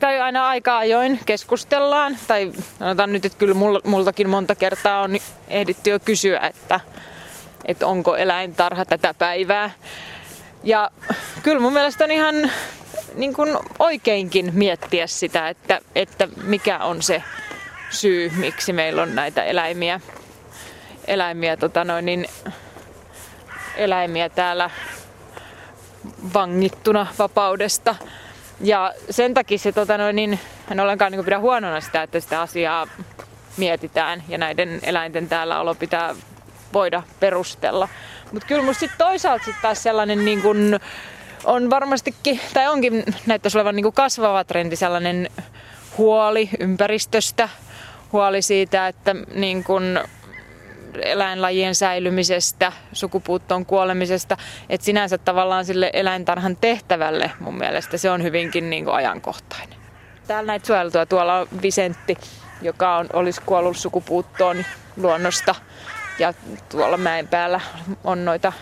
tai 0.00 0.20
aina 0.20 0.48
aika 0.48 0.78
ajoin 0.78 1.20
keskustellaan, 1.26 2.18
tai 2.26 2.52
sanotaan 2.78 3.12
nyt, 3.12 3.24
että 3.24 3.38
kyllä 3.38 3.54
multakin 3.84 4.28
monta 4.28 4.54
kertaa 4.54 5.02
on 5.02 5.16
ehditty 5.48 5.90
jo 5.90 6.00
kysyä, 6.00 6.40
että, 6.40 6.80
että 7.68 7.86
onko 7.86 8.16
eläintarha 8.16 8.84
tätä 8.84 9.14
päivää. 9.14 9.70
Ja 10.64 10.90
kyllä 11.42 11.60
mun 11.60 11.72
mielestä 11.72 12.04
on 12.04 12.10
ihan 12.10 12.50
niin 13.14 13.34
kuin 13.34 13.58
oikeinkin 13.78 14.50
miettiä 14.54 15.06
sitä, 15.06 15.48
että, 15.48 15.80
että 15.94 16.28
mikä 16.42 16.78
on 16.78 17.02
se 17.02 17.22
syy, 17.90 18.32
miksi 18.36 18.72
meillä 18.72 19.02
on 19.02 19.14
näitä 19.14 19.44
eläimiä, 19.44 20.00
eläimiä 21.06 21.56
tota 21.56 21.84
noin, 21.84 22.04
niin 22.04 22.26
eläimiä 23.76 24.28
täällä 24.28 24.70
vangittuna 26.34 27.06
vapaudesta. 27.18 27.94
Ja 28.60 28.94
sen 29.10 29.34
takia 29.34 29.58
se, 29.58 29.72
tota 29.72 29.98
noin, 29.98 30.16
niin, 30.16 30.40
en 30.70 30.80
ollenkaan 30.80 31.12
niin 31.12 31.24
pidä 31.24 31.38
huonona 31.38 31.80
sitä, 31.80 32.02
että 32.02 32.20
sitä 32.20 32.40
asiaa 32.40 32.86
mietitään 33.56 34.22
ja 34.28 34.38
näiden 34.38 34.80
eläinten 34.82 35.28
täällä 35.28 35.60
olo 35.60 35.74
pitää 35.74 36.14
voida 36.72 37.02
perustella. 37.20 37.88
Mutta 38.32 38.48
kyllä 38.48 38.62
musta 38.62 38.80
sit 38.80 38.90
toisaalta 38.98 39.44
sit 39.44 39.56
taas 39.62 39.82
sellainen 39.82 40.24
niin 40.24 40.42
kun 40.42 40.80
on 41.44 41.70
varmastikin, 41.70 42.40
tai 42.54 42.68
onkin 42.68 43.04
näyttäisi 43.26 43.58
olevan 43.58 43.76
niin 43.76 43.92
kasvava 43.92 44.44
trendi 44.44 44.76
sellainen 44.76 45.30
huoli 45.98 46.50
ympäristöstä, 46.60 47.48
huoli 48.12 48.42
siitä, 48.42 48.88
että 48.88 49.14
niin 49.34 49.64
kun 49.64 50.00
eläinlajien 51.02 51.74
säilymisestä, 51.74 52.72
sukupuuttoon 52.92 53.66
kuolemisesta, 53.66 54.36
että 54.68 54.84
sinänsä 54.84 55.18
tavallaan 55.18 55.64
sille 55.64 55.90
eläintarhan 55.92 56.56
tehtävälle 56.56 57.30
mun 57.40 57.58
mielestä 57.58 57.96
se 57.96 58.10
on 58.10 58.22
hyvinkin 58.22 58.70
niin 58.70 58.84
kuin 58.84 58.94
ajankohtainen. 58.94 59.78
Täällä 60.26 60.46
näitä 60.46 60.66
suojeltua, 60.66 61.06
tuolla 61.06 61.38
on 61.38 61.48
Visentti, 61.62 62.18
joka 62.62 62.96
on, 62.96 63.06
olisi 63.12 63.40
kuollut 63.46 63.76
sukupuuttoon 63.76 64.64
luonnosta 64.96 65.54
ja 66.18 66.34
tuolla 66.68 66.96
mäen 66.96 67.28
päällä 67.28 67.60
on 68.04 68.24
noita 68.24 68.52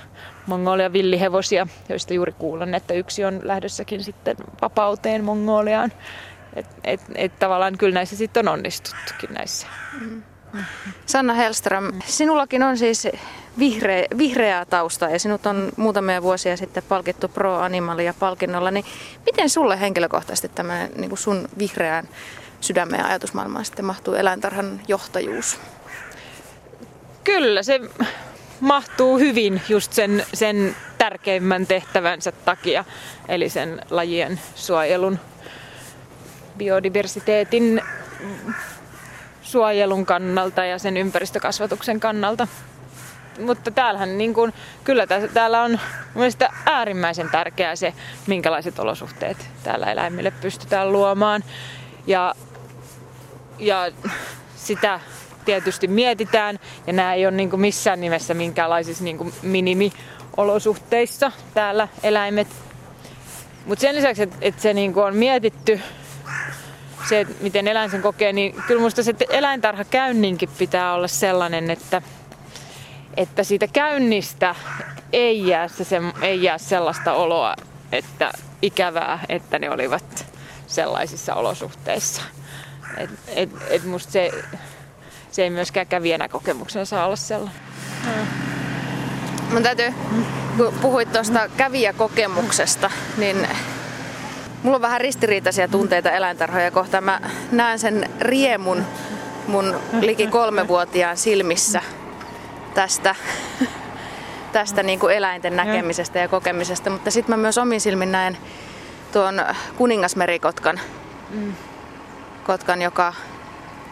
Mongolia 0.47 0.93
villihevosia, 0.93 1.67
joista 1.89 2.15
juuri 2.15 2.33
kuulen, 2.33 2.75
että 2.75 2.95
yksi 2.95 3.25
on 3.25 3.41
lähdössäkin 3.43 4.05
sitten 4.05 4.37
vapauteen 4.63 5.25
Mongoliaan. 5.25 5.93
Että 6.57 6.75
et, 6.85 7.01
et 7.15 7.39
tavallaan 7.39 7.79
kyllä 7.79 7.95
näissä 7.95 8.17
sitten 8.17 8.49
on 8.49 8.55
onnistuttukin 8.55 9.35
näissä. 9.35 9.67
Mm. 10.01 10.23
Sanna 11.07 11.35
Hellström, 11.35 11.93
sinullakin 12.05 12.63
on 12.63 12.79
siis 12.79 13.09
vihreä, 13.59 14.05
vihreää 14.19 14.65
tausta 14.65 15.11
ja 15.11 15.19
sinut 15.19 15.47
on 15.47 15.73
muutamia 15.77 16.23
vuosia 16.23 16.57
sitten 16.57 16.83
palkittu 16.89 17.29
Pro 17.29 17.59
Animalia 17.59 18.15
palkinnolla. 18.19 18.71
Niin 18.71 18.85
miten 19.27 19.51
sulle 19.51 19.81
henkilökohtaisesti 19.81 20.49
tämmöinen 20.49 20.91
niin 20.97 21.19
sun 21.19 21.49
vihreään 21.59 22.09
sydämeen 22.61 23.05
ajatusmaailmaan 23.05 23.65
sitten 23.65 23.85
mahtuu 23.85 24.15
eläintarhan 24.15 24.81
johtajuus? 24.89 25.61
Kyllä, 27.26 27.62
se 27.62 27.80
mahtuu 28.61 29.18
hyvin 29.18 29.62
just 29.68 29.92
sen, 29.92 30.26
sen 30.35 30.76
tärkeimmän 30.99 31.66
tehtävänsä 31.66 32.33
takia, 32.33 32.85
eli 33.28 33.49
sen 33.49 33.80
lajien 33.90 34.40
suojelun, 34.54 35.18
biodiversiteetin 36.59 37.83
suojelun 39.42 40.06
kannalta 40.06 40.64
ja 40.64 40.78
sen 40.78 40.97
ympäristökasvatuksen 40.97 42.00
kannalta. 42.00 42.49
Mutta 43.38 43.71
täällähän 43.71 44.18
niin 44.18 44.35
kuin, 44.35 44.52
kyllä 44.85 45.06
täällä 45.35 45.62
on 45.62 45.80
mielestäni 46.14 46.54
äärimmäisen 46.66 47.30
tärkeää 47.30 47.76
se, 47.76 47.95
minkälaiset 48.26 48.78
olosuhteet 48.78 49.50
täällä 49.62 49.92
eläimille 49.92 50.30
pystytään 50.30 50.92
luomaan. 50.92 51.45
Ja, 52.06 52.35
ja 53.59 53.90
sitä 54.56 55.00
tietysti 55.47 55.88
mietitään 55.88 56.59
ja 56.87 56.93
nämä 56.93 57.15
ei 57.15 57.26
ole 57.26 57.37
niin 57.37 57.50
kuin 57.50 57.61
missään 57.61 58.00
nimessä 58.00 58.35
minkäänlaisissa 58.35 59.05
niin 59.05 59.19
kuin 59.19 59.33
minimiolosuhteissa 59.43 61.33
täällä 61.55 61.88
eläimet. 62.03 62.49
Mutta 63.67 63.83
sen 63.83 63.97
lisäksi, 63.97 64.23
että 64.23 64.37
et 64.41 64.61
se 64.61 64.75
niin 64.75 64.93
kuin 64.93 65.05
on 65.07 65.17
mietitty 65.17 65.81
se, 67.09 67.26
miten 67.41 67.69
eläin 67.69 67.91
sen 67.91 68.03
kokee, 68.03 68.33
niin 68.33 68.55
kyllä 68.67 68.81
minusta 68.81 69.03
se 69.03 69.15
eläintarhakäynninkin 69.29 70.49
pitää 70.59 70.95
olla 70.95 71.09
sellainen, 71.09 71.71
että, 71.71 72.03
että 73.17 73.45
siitä 73.45 73.67
käynnistä 73.67 74.55
ei 75.12 75.47
jää, 75.47 75.69
se, 75.69 75.85
se, 75.85 76.00
ei 76.23 76.43
jää 76.43 76.59
sellaista 76.59 77.12
oloa, 77.12 77.55
että 77.93 78.33
ikävää, 78.62 79.25
että 79.29 79.59
ne 79.59 79.71
olivat 79.71 80.26
sellaisissa 80.67 81.35
olosuhteissa. 81.35 82.23
Et, 82.97 83.11
et, 83.29 83.51
et 83.70 83.85
musta 83.85 84.12
se, 84.12 84.31
se 85.37 85.42
ei 85.42 85.51
myöskään 85.51 85.87
kävijänä 85.87 86.29
kokemuksena 86.29 86.85
saa 86.85 87.07
olla 87.07 87.16
sellainen. 87.16 87.61
Hmm. 88.05 88.27
Mun 89.53 89.62
täytyy, 89.62 89.94
kun 90.57 90.75
puhuit 90.83 91.12
tuosta 91.12 91.49
kävijäkokemuksesta, 91.57 92.90
niin 93.16 93.49
Mulla 94.62 94.77
on 94.77 94.83
vähän 94.83 95.01
ristiriitaisia 95.01 95.68
tunteita 95.68 96.11
eläintarhoja 96.11 96.70
kohtaan. 96.70 97.05
Mä 97.05 97.20
näen 97.53 97.79
sen 97.79 98.11
riemun 98.20 98.85
mun 99.46 99.77
liki 100.01 100.27
kolmevuotiaan 100.27 101.16
silmissä 101.16 101.83
tästä, 102.75 103.14
tästä 104.53 104.83
niin 104.83 104.99
kuin 104.99 105.14
eläinten 105.14 105.57
näkemisestä 105.57 106.18
ja 106.18 106.29
kokemisesta. 106.29 106.90
Mutta 106.90 107.11
sitten 107.11 107.33
mä 107.33 107.42
myös 107.42 107.59
omin 107.59 107.81
silmin 107.81 108.12
näen 108.12 108.38
tuon 109.12 109.42
kuningasmerikotkan, 109.77 110.81
mm. 111.31 111.55
kotkan, 112.44 112.83
joka 112.83 113.14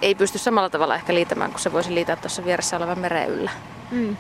ei 0.03 0.15
pysty 0.15 0.39
samalla 0.39 0.71
tavalla 0.71 0.95
ehkä 0.95 1.15
liitämään, 1.15 1.51
kun 1.51 1.61
se 1.61 1.73
voisi 1.73 1.95
liitää 1.95 2.17
tuossa 2.17 2.45
vieressä 2.45 2.77
olevan 2.77 2.99
meren 2.99 3.29
yllä. 3.29 3.51
Mm. 3.91 4.17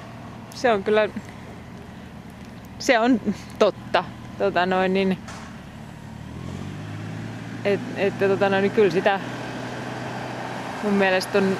Se 0.54 0.72
on 0.72 0.84
kyllä, 0.84 1.08
se 2.78 2.98
on 2.98 3.20
totta. 3.58 4.04
Tota 4.38 4.66
noin, 4.66 4.94
niin 4.94 5.18
että 7.64 8.00
et, 8.00 8.18
tota, 8.18 8.48
no, 8.48 8.60
niin 8.60 8.70
kyllä 8.70 8.90
sitä 8.90 9.20
mun 10.82 10.92
mielestä 10.92 11.38
on 11.38 11.58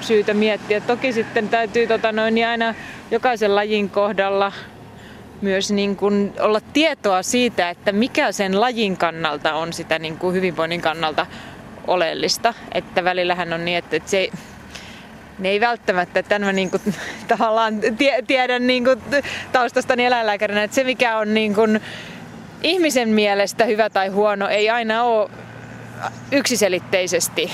syytä 0.00 0.34
miettiä. 0.34 0.80
Toki 0.80 1.12
sitten 1.12 1.48
täytyy 1.48 1.86
tota, 1.86 2.12
noin, 2.12 2.34
niin 2.34 2.46
aina 2.46 2.74
jokaisen 3.10 3.54
lajin 3.54 3.90
kohdalla 3.90 4.52
myös 5.40 5.70
niin 5.70 5.96
kuin 5.96 6.32
olla 6.40 6.60
tietoa 6.72 7.22
siitä, 7.22 7.70
että 7.70 7.92
mikä 7.92 8.32
sen 8.32 8.60
lajin 8.60 8.96
kannalta 8.96 9.54
on 9.54 9.72
sitä 9.72 9.98
niin 9.98 10.18
kuin 10.18 10.34
hyvinvoinnin 10.34 10.80
kannalta 10.80 11.26
oleellista. 11.90 12.54
Että 12.72 13.04
välillähän 13.04 13.52
on 13.52 13.64
niin, 13.64 13.78
että, 13.78 14.00
se 14.06 14.28
ne 15.38 15.48
ei 15.48 15.60
välttämättä, 15.60 16.20
että 16.20 16.38
mä 16.38 16.52
niin 16.52 16.70
kuin, 16.70 16.82
tavallaan 17.28 17.74
tiedän 18.26 18.66
niin 18.66 18.84
kuin, 18.84 19.02
taustastani 19.52 20.04
eläinlääkärinä, 20.04 20.62
että 20.62 20.74
se 20.74 20.84
mikä 20.84 21.18
on 21.18 21.34
niin 21.34 21.54
kuin, 21.54 21.80
ihmisen 22.62 23.08
mielestä 23.08 23.64
hyvä 23.64 23.90
tai 23.90 24.08
huono 24.08 24.48
ei 24.48 24.70
aina 24.70 25.02
ole 25.02 25.30
yksiselitteisesti, 26.32 27.52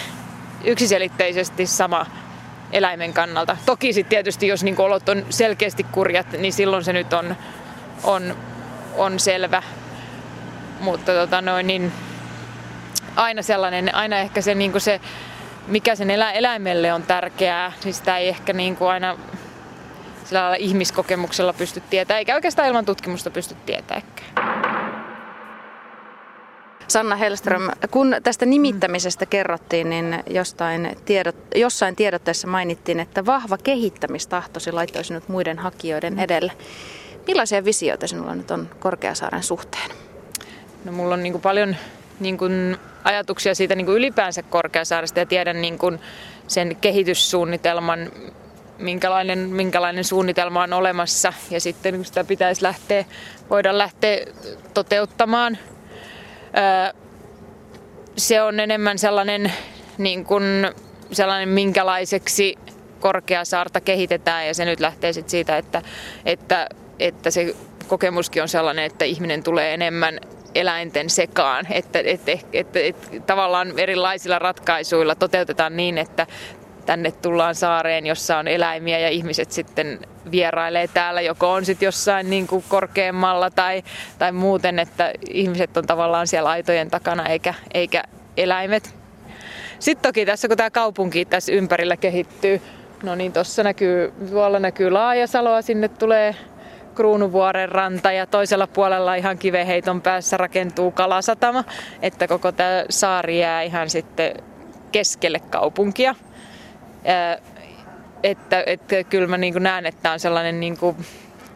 yksiselitteisesti 0.64 1.66
sama 1.66 2.07
eläimen 2.72 3.12
kannalta. 3.12 3.57
Toki 3.66 3.92
sitten 3.92 4.11
tietysti, 4.11 4.46
jos 4.46 4.64
niin 4.64 4.81
olot 4.81 5.09
on 5.09 5.27
selkeästi 5.31 5.85
kurjat, 5.85 6.33
niin 6.33 6.53
silloin 6.53 6.85
se 6.85 6.92
nyt 6.92 7.12
on, 7.12 7.37
on, 8.03 8.37
on 8.96 9.20
selvä. 9.20 9.62
Mutta 10.81 11.12
tota 11.12 11.40
noin, 11.40 11.66
niin 11.66 11.92
aina 13.16 13.42
sellainen, 13.42 13.94
aina 13.94 14.18
ehkä 14.18 14.40
se, 14.40 14.54
niin 14.54 14.80
se 14.80 15.00
mikä 15.66 15.94
sen 15.94 16.11
elä, 16.11 16.32
eläimelle 16.32 16.92
on 16.92 17.02
tärkeää, 17.02 17.72
niin 17.85 17.94
sitä 17.94 18.18
ei 18.18 18.28
ehkä 18.28 18.52
niin 18.52 18.76
kuin 18.76 18.88
aina 18.88 19.16
sillä 20.24 20.40
lailla 20.40 20.56
ihmiskokemuksella 20.56 21.52
pysty 21.52 21.82
tietämään, 21.90 22.18
eikä 22.18 22.35
oikeastaan 22.35 22.68
ilman 22.68 22.85
tutkimusta 22.85 23.30
pysty 23.30 23.56
tietämään. 23.66 24.02
Sanna 26.88 27.16
Hellström, 27.16 27.70
kun 27.90 28.16
tästä 28.22 28.46
nimittämisestä 28.46 29.26
kerrottiin, 29.26 29.90
niin 29.90 30.22
jostain 30.30 30.96
tiedot, 31.04 31.37
jossain 31.54 31.96
tiedotteessa 31.96 32.46
mainittiin, 32.46 33.00
että 33.00 33.26
vahva 33.26 33.59
kehittämistahtosi 33.59 34.72
laittoi 34.72 35.04
sinut 35.04 35.28
muiden 35.28 35.59
hakijoiden 35.59 36.18
edelle. 36.18 36.52
Millaisia 37.26 37.64
visioita 37.64 38.06
sinulla 38.06 38.35
nyt 38.35 38.50
on 38.50 38.68
Korkeasaaren 38.78 39.42
suhteen? 39.42 39.90
No 40.85 40.92
mulla 40.92 41.14
on 41.14 41.22
niin 41.22 41.32
kuin 41.32 41.42
paljon 41.42 41.76
niin 42.20 42.38
kuin 42.38 42.76
ajatuksia 43.05 43.55
siitä 43.55 43.74
niin 43.74 43.87
kuin 43.87 43.96
ylipäänsä 43.96 44.42
Korkeasaaresta 44.42 45.18
ja 45.18 45.26
tiedän 45.26 45.62
niin 45.62 45.79
kuin 45.79 46.00
sen 46.46 46.76
kehityssuunnitelman, 46.81 48.11
minkälainen, 48.79 49.38
minkälainen 49.38 50.05
suunnitelma 50.05 50.62
on 50.62 50.72
olemassa. 50.72 51.33
Ja 51.50 51.61
sitten 51.61 52.05
sitä 52.05 52.24
pitäisi 52.24 52.62
lähteä, 52.62 53.05
voida 53.50 53.79
lähteä 53.79 54.26
toteuttamaan– 54.74 55.59
se 58.16 58.42
on 58.42 58.61
enemmän 58.61 58.98
sellainen, 58.98 59.52
niin 59.98 60.24
kuin, 60.24 60.42
sellainen 61.12 61.48
minkälaiseksi 61.48 62.59
Korkeasaarta 63.00 63.81
kehitetään. 63.81 64.46
Ja 64.46 64.55
se 64.55 64.64
nyt 64.64 64.81
lähtee 64.81 65.12
sit 65.12 65.29
siitä, 65.29 65.59
että, 65.59 65.83
että, 66.24 66.68
että 66.98 67.31
se 67.31 67.55
kokemuskin 67.87 68.42
on 68.42 68.48
sellainen, 68.48 68.85
että 68.85 69.05
ihminen 69.05 69.42
tulee 69.42 69.74
enemmän 69.74 70.20
eläinten 70.61 71.11
sekaan, 71.11 71.66
että, 71.71 71.99
että, 72.05 72.33
että, 72.33 72.49
että, 72.53 72.79
että 72.79 73.21
tavallaan 73.27 73.79
erilaisilla 73.79 74.38
ratkaisuilla 74.38 75.14
toteutetaan 75.14 75.77
niin, 75.77 75.99
että 75.99 76.27
tänne 76.87 77.12
tullaan 77.12 77.55
saareen, 77.55 78.07
jossa 78.07 78.38
on 78.38 78.49
eläimiä 78.49 78.99
ja 78.99 79.09
ihmiset 79.09 79.53
sitten 79.53 80.01
vierailee 80.31 80.88
täällä, 80.88 81.21
joko 81.21 81.53
on 81.53 81.64
sitten 81.64 81.87
jossain 81.87 82.31
niin 82.31 82.47
kuin 82.47 82.64
korkeammalla 82.69 83.51
tai, 83.51 83.83
tai 84.19 84.33
muuten, 84.33 84.79
että 84.79 85.12
ihmiset 85.31 85.77
on 85.77 85.87
tavallaan 85.87 86.27
siellä 86.27 86.51
aitojen 86.51 86.90
takana 86.90 87.27
eikä, 87.27 87.55
eikä 87.75 88.03
eläimet. 88.37 88.95
Sitten 89.79 90.09
toki 90.09 90.27
tässä, 90.27 90.49
kun 90.49 90.57
tämä 90.57 90.71
kaupunki 90.71 91.25
tässä 91.25 91.53
ympärillä 91.53 91.97
kehittyy, 91.97 92.61
no 93.03 93.14
niin 93.14 93.33
tuossa 93.33 93.62
näkyy, 93.62 94.12
tuolla 94.31 94.59
näkyy 94.59 94.90
Laajasaloa, 94.90 95.62
sinne 95.62 95.88
tulee 95.88 96.35
Kruunuvuoren 96.96 97.68
ranta 97.68 98.12
ja 98.12 98.26
toisella 98.26 98.66
puolella 98.66 99.14
ihan 99.14 99.38
kiveheiton 99.38 100.02
päässä 100.02 100.37
rakentuu 100.37 100.90
kalasatama, 100.90 101.64
että 102.02 102.28
koko 102.28 102.52
tämä 102.52 102.85
saari 102.90 103.40
jää 103.40 103.62
ihan 103.62 103.90
sitten 103.90 104.35
keskelle 104.92 105.40
kaupunkia. 105.40 106.14
Että, 108.22 108.62
että 108.66 109.04
kyllä 109.04 109.26
mä 109.26 109.38
niin 109.38 109.62
näen, 109.62 109.87
että 109.87 110.02
tämä 110.02 110.12
on 110.12 110.20
sellainen 110.20 110.61
niin 110.61 110.78
kuin 110.78 110.96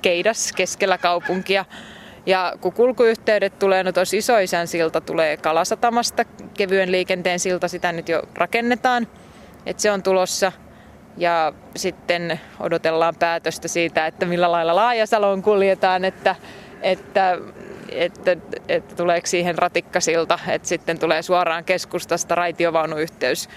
keidas 0.03 0.53
keskellä 0.53 0.99
kaupunkia. 0.99 1.65
Ja 2.27 2.53
kun 2.61 2.73
kulkuyhteydet 2.73 3.59
tulee, 3.59 3.83
no 3.83 3.93
tuossa 3.93 4.17
isoisän 4.17 4.67
silta 4.67 5.01
tulee 5.01 5.37
Kalasatamasta, 5.37 6.25
kevyen 6.57 6.93
liikenteen 6.93 7.41
silta, 7.41 7.69
sitä 7.69 7.93
nyt 7.93 8.09
jo 8.09 8.23
rakennetaan, 8.35 9.07
että 9.67 9.83
se 9.83 9.91
on 9.91 10.03
tulossa. 10.03 10.53
Ja 11.21 11.53
sitten 11.77 12.41
odotellaan 12.61 13.15
päätöstä 13.19 13.69
siitä, 13.69 14.07
että 14.07 14.27
millä 14.27 14.53
lailla 14.53 14.77
Laajasaloon 14.77 15.43
kuljetaan, 15.43 16.05
että, 16.05 16.37
että, 16.83 17.39
että, 17.89 18.37
että 18.69 18.95
tuleeko 18.97 19.27
siihen 19.27 19.59
ratikkasilta, 19.59 20.39
että 20.49 20.69
sitten 20.69 20.99
tulee 20.99 21.23
suoraan 21.23 21.65
keskustasta 21.65 22.35
raitiovaunuyhteys 22.35 23.49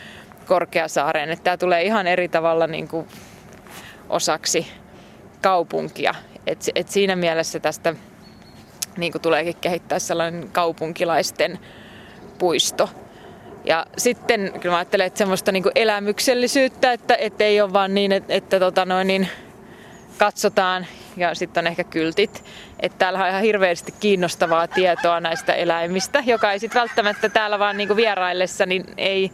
Korkeasaareen. 0.48 1.30
Että 1.30 1.44
tämä 1.44 1.58
tulee 1.58 1.82
ihan 1.84 2.08
eri 2.08 2.28
tavalla 2.28 2.68
niin 2.68 2.88
kuin 2.88 3.08
osaksi 4.10 4.68
kaupunkia. 5.42 6.16
Et, 6.48 6.70
et 6.76 6.88
siinä 6.88 7.16
mielessä 7.16 7.60
tästä 7.60 7.96
niin 8.98 9.12
kuin 9.12 9.22
tuleekin 9.22 9.56
kehittää 9.62 10.00
sellainen 10.00 10.50
kaupunkilaisten 10.52 11.60
puisto. 12.40 12.90
Ja 13.66 13.86
sitten 13.98 14.54
kyllä 14.62 14.74
mä 14.74 14.78
ajattelen, 14.78 15.08
että 15.08 15.18
semmoista 15.18 15.52
niin 15.52 15.64
kuin 15.64 15.74
elämyksellisyyttä, 15.76 16.92
että, 16.92 17.16
että 17.16 17.44
ei 17.44 17.62
ole 17.62 17.74
vaan 17.74 17.94
niin, 17.94 18.12
että, 18.12 18.34
että 18.34 18.60
tota 18.60 18.86
noin, 18.86 19.08
niin 19.08 19.28
katsotaan 20.18 20.86
ja 21.18 21.36
sitten 21.36 21.62
on 21.62 21.68
ehkä 21.68 21.84
kyltit. 21.84 22.44
Että 22.80 22.98
täällä 22.98 23.20
on 23.20 23.30
ihan 23.30 23.42
hirveästi 23.42 23.94
kiinnostavaa 24.00 24.68
tietoa 24.68 25.20
näistä 25.20 25.54
eläimistä, 25.54 26.24
joka 26.26 26.52
ei 26.52 26.60
sitten 26.60 26.80
välttämättä 26.80 27.30
täällä 27.30 27.60
vaan 27.60 27.78
niin 27.78 27.88
kuin 27.88 27.98
vieraillessa 27.98 28.66
niin 28.66 28.86
ei 28.98 29.32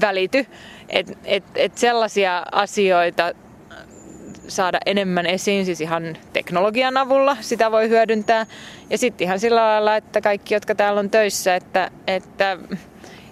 välity. 0.00 0.46
Että 0.88 1.12
et, 1.24 1.44
et 1.54 1.78
sellaisia 1.78 2.42
asioita 2.52 3.32
saada 4.48 4.78
enemmän 4.86 5.26
esiin, 5.26 5.64
siis 5.64 5.80
ihan 5.80 6.16
teknologian 6.32 6.96
avulla 6.96 7.36
sitä 7.40 7.70
voi 7.70 7.88
hyödyntää. 7.88 8.46
Ja 8.90 8.98
sitten 8.98 9.24
ihan 9.24 9.40
sillä 9.40 9.60
lailla, 9.60 9.96
että 9.96 10.20
kaikki, 10.20 10.54
jotka 10.54 10.74
täällä 10.74 11.00
on 11.00 11.10
töissä, 11.10 11.54
että, 11.54 11.90
että 12.06 12.58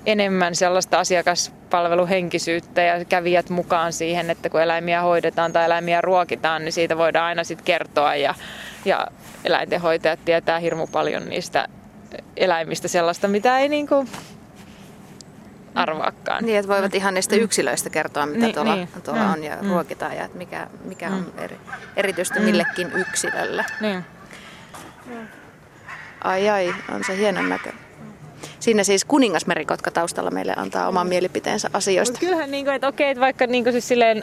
enemmän 0.07 0.55
sellaista 0.55 0.99
asiakaspalveluhenkisyyttä 0.99 2.83
ja 2.83 3.05
kävijät 3.05 3.51
mukaan 3.51 3.92
siihen, 3.92 4.31
että 4.31 4.51
kun 4.51 4.62
eläimiä 4.62 5.03
hoidetaan 5.03 5.53
tai 5.53 5.64
eläimiä 5.64 6.01
ruokitaan, 6.01 6.64
niin 6.64 6.73
siitä 6.73 6.97
voidaan 6.97 7.27
aina 7.27 7.45
sitten 7.45 7.64
kertoa 7.64 8.14
ja, 8.14 8.35
ja 8.85 9.07
eläintenhoitajat 9.45 10.21
tietää 10.25 10.59
hirmu 10.59 10.87
paljon 10.87 11.29
niistä 11.29 11.69
eläimistä 12.37 12.88
sellaista, 12.88 13.29
mitä 13.29 13.59
ei 13.59 13.69
niinku 13.69 14.09
arvaakaan. 15.75 16.45
Niin, 16.45 16.59
että 16.59 16.69
voivat 16.69 16.95
ihan 16.95 17.14
niistä 17.14 17.37
yksilöistä 17.37 17.90
kertoa, 17.90 18.27
mitä 18.27 18.38
niin, 18.38 18.55
tuolla, 18.55 18.75
niin. 18.75 18.88
tuolla 19.05 19.23
mm, 19.23 19.33
on 19.33 19.45
ja 19.45 19.57
mm. 19.62 19.69
ruokitaan 19.69 20.16
ja 20.16 20.25
että 20.25 20.38
mikä, 20.38 20.66
mikä 20.85 21.11
mm. 21.11 21.16
on 21.16 21.33
eri, 21.38 21.57
erityistä 21.97 22.38
mm. 22.38 22.45
millekin 22.45 22.92
yksilölle. 22.92 23.64
Niin. 23.81 24.05
Ai 26.25 26.49
ai, 26.49 26.75
on 26.95 27.05
se 27.05 27.16
hienon 27.16 27.49
näkö. 27.49 27.73
Siinä 28.66 28.85
siis 28.85 29.05
kuningasmerikotka 29.05 29.90
taustalla 29.90 30.31
meille 30.31 30.55
antaa 30.57 30.88
oman 30.88 31.07
mielipiteensä 31.07 31.70
asioista. 31.72 32.18
Kyllähän, 32.20 32.50
niin 32.50 32.64
kuin, 32.64 32.74
että 32.74 32.88
okei, 32.88 33.11
että 33.11 33.20
vaikka 33.20 33.46
niin 33.46 33.64
kuin 33.64 33.72
siis 33.72 33.88
silleen, 33.88 34.22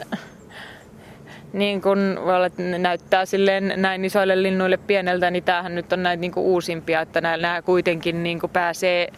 niin 1.52 1.82
kun 1.82 2.18
voi 2.24 2.50
ne 2.58 2.78
näyttää 2.78 3.26
silleen 3.26 3.72
näin 3.76 4.04
isoille 4.04 4.42
linnuille 4.42 4.76
pieneltä, 4.76 5.30
niin 5.30 5.44
tämähän 5.44 5.74
nyt 5.74 5.92
on 5.92 6.02
näitä 6.02 6.20
niin 6.20 6.32
kuin 6.32 6.44
uusimpia, 6.44 7.00
että 7.00 7.20
nämä, 7.20 7.36
nämä 7.36 7.62
kuitenkin 7.62 8.22
niin 8.22 8.40
kuin 8.40 8.50
pääsee, 8.50 9.08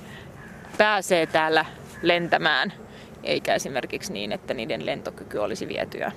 pääsee 0.78 1.26
täällä 1.26 1.64
lentämään, 2.02 2.72
eikä 3.22 3.54
esimerkiksi 3.54 4.12
niin, 4.12 4.32
että 4.32 4.54
niiden 4.54 4.86
lentokyky 4.86 5.38
olisi 5.38 5.68
vietyä. 5.68 6.12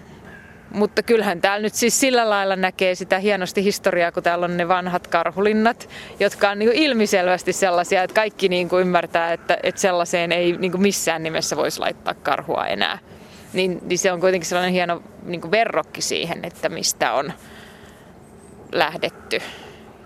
Mutta 0.73 1.03
kyllähän 1.03 1.41
täällä 1.41 1.63
nyt 1.63 1.73
siis 1.73 1.99
sillä 1.99 2.29
lailla 2.29 2.55
näkee 2.55 2.95
sitä 2.95 3.19
hienosti 3.19 3.63
historiaa, 3.63 4.11
kun 4.11 4.23
täällä 4.23 4.45
on 4.45 4.57
ne 4.57 4.67
vanhat 4.67 5.07
karhulinnat, 5.07 5.89
jotka 6.19 6.49
on 6.49 6.59
niin 6.59 6.71
ilmiselvästi 6.71 7.53
sellaisia, 7.53 8.03
että 8.03 8.13
kaikki 8.13 8.49
niin 8.49 8.69
kuin 8.69 8.81
ymmärtää, 8.81 9.33
että, 9.33 9.57
että 9.63 9.81
sellaiseen 9.81 10.31
ei 10.31 10.57
niin 10.57 10.71
kuin 10.71 10.81
missään 10.81 11.23
nimessä 11.23 11.55
voisi 11.55 11.79
laittaa 11.79 12.13
karhua 12.13 12.67
enää. 12.67 12.97
Niin, 13.53 13.79
niin 13.81 13.99
se 13.99 14.11
on 14.11 14.19
kuitenkin 14.19 14.49
sellainen 14.49 14.73
hieno 14.73 15.03
niin 15.23 15.41
kuin 15.41 15.51
verrokki 15.51 16.01
siihen, 16.01 16.45
että 16.45 16.69
mistä 16.69 17.13
on 17.13 17.33
lähdetty 18.71 19.41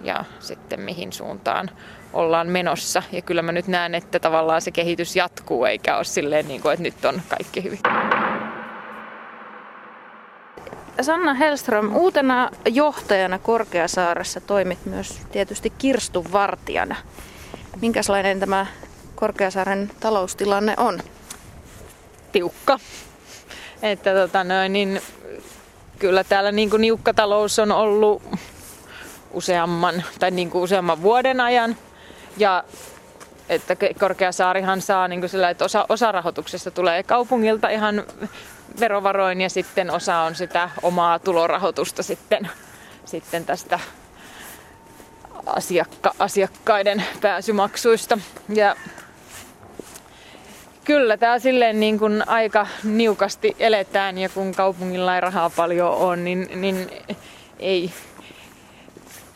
ja 0.03 0.25
sitten 0.39 0.81
mihin 0.81 1.13
suuntaan 1.13 1.69
ollaan 2.13 2.47
menossa. 2.47 3.03
Ja 3.11 3.21
kyllä 3.21 3.41
mä 3.41 3.51
nyt 3.51 3.67
näen, 3.67 3.95
että 3.95 4.19
tavallaan 4.19 4.61
se 4.61 4.71
kehitys 4.71 5.15
jatkuu, 5.15 5.65
eikä 5.65 5.95
ole 5.95 6.03
silleen, 6.03 6.47
niin 6.47 6.61
kuin, 6.61 6.73
että 6.73 6.83
nyt 6.83 7.05
on 7.05 7.21
kaikki 7.29 7.63
hyvin. 7.63 7.79
Sanna 11.01 11.33
Hellström, 11.33 11.95
uutena 11.95 12.49
johtajana 12.65 13.39
Korkeasaaressa 13.39 14.41
toimit 14.41 14.85
myös 14.85 15.21
tietysti 15.31 15.69
kirstun 15.69 16.31
vartijana. 16.31 16.95
Minkälainen 17.81 18.39
tämä 18.39 18.65
Korkeasaaren 19.15 19.91
taloustilanne 19.99 20.73
on? 20.77 20.99
Tiukka. 22.31 22.79
Että 23.81 24.13
tota 24.13 24.43
noin, 24.43 24.73
niin 24.73 25.01
kyllä 25.99 26.23
täällä 26.23 26.51
niin 26.51 26.69
kuin 26.69 26.81
niukka 26.81 27.13
talous 27.13 27.59
on 27.59 27.71
ollut 27.71 28.23
useamman, 29.31 30.03
tai 30.19 30.31
niin 30.31 30.49
kuin 30.49 30.61
useamman 30.61 31.01
vuoden 31.01 31.41
ajan. 31.41 31.77
Ja 32.37 32.63
että 33.49 33.75
Korkeasaarihan 33.99 34.81
saa 34.81 35.07
niin 35.07 35.19
kuin 35.19 35.29
sillä, 35.29 35.49
että 35.49 35.65
osa, 35.65 35.85
osa 35.89 36.11
rahoituksesta 36.11 36.71
tulee 36.71 37.03
kaupungilta 37.03 37.69
ihan 37.69 38.03
verovaroin 38.79 39.41
ja 39.41 39.49
sitten 39.49 39.91
osa 39.91 40.17
on 40.17 40.35
sitä 40.35 40.69
omaa 40.81 41.19
tulorahoitusta 41.19 42.03
sitten, 42.03 42.49
sitten 43.05 43.45
tästä 43.45 43.79
asiakka, 45.45 46.15
asiakkaiden 46.19 47.03
pääsymaksuista. 47.21 48.17
Ja 48.49 48.75
kyllä 50.85 51.17
tämä 51.17 51.39
silleen 51.39 51.79
niin 51.79 51.99
kuin 51.99 52.29
aika 52.29 52.67
niukasti 52.83 53.55
eletään 53.59 54.17
ja 54.17 54.29
kun 54.29 54.51
kaupungilla 54.55 55.15
ei 55.15 55.21
rahaa 55.21 55.49
paljon 55.49 55.95
on, 55.95 56.23
niin, 56.23 56.61
niin 56.61 56.89
ei, 57.59 57.93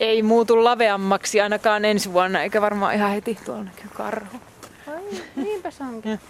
ei 0.00 0.22
muutu 0.22 0.64
laveammaksi 0.64 1.40
ainakaan 1.40 1.84
ensi 1.84 2.12
vuonna, 2.12 2.42
eikä 2.42 2.60
varmaan 2.60 2.94
ihan 2.94 3.10
heti. 3.10 3.38
Tuolla 3.44 3.64
näkyy 3.64 3.90
karhu. 3.94 4.40
Ai, 4.86 5.22
niinpä 5.36 5.70
se 5.70 5.84
onkin. 5.84 6.20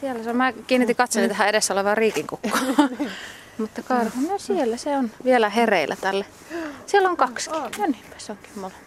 Siellä 0.00 0.24
se 0.24 0.30
on. 0.30 0.36
Mä 0.36 0.52
kiinnitin 0.52 0.96
katseni 0.96 1.28
tähän 1.28 1.48
edessä 1.48 1.74
olevaan 1.74 1.96
riikinkukkoon. 1.96 2.90
Mutta 3.58 3.82
karhu, 3.82 4.20
no 4.28 4.38
siellä 4.38 4.76
se 4.76 4.96
on 4.96 5.10
vielä 5.24 5.48
hereillä 5.48 5.96
tälle. 6.00 6.24
Siellä 6.86 7.10
on 7.10 7.16
kaksi. 7.16 7.50
Ja 7.78 7.86
niinpä 7.86 8.14
se 8.18 8.32
onkin 8.32 8.50
molemmat. 8.54 8.82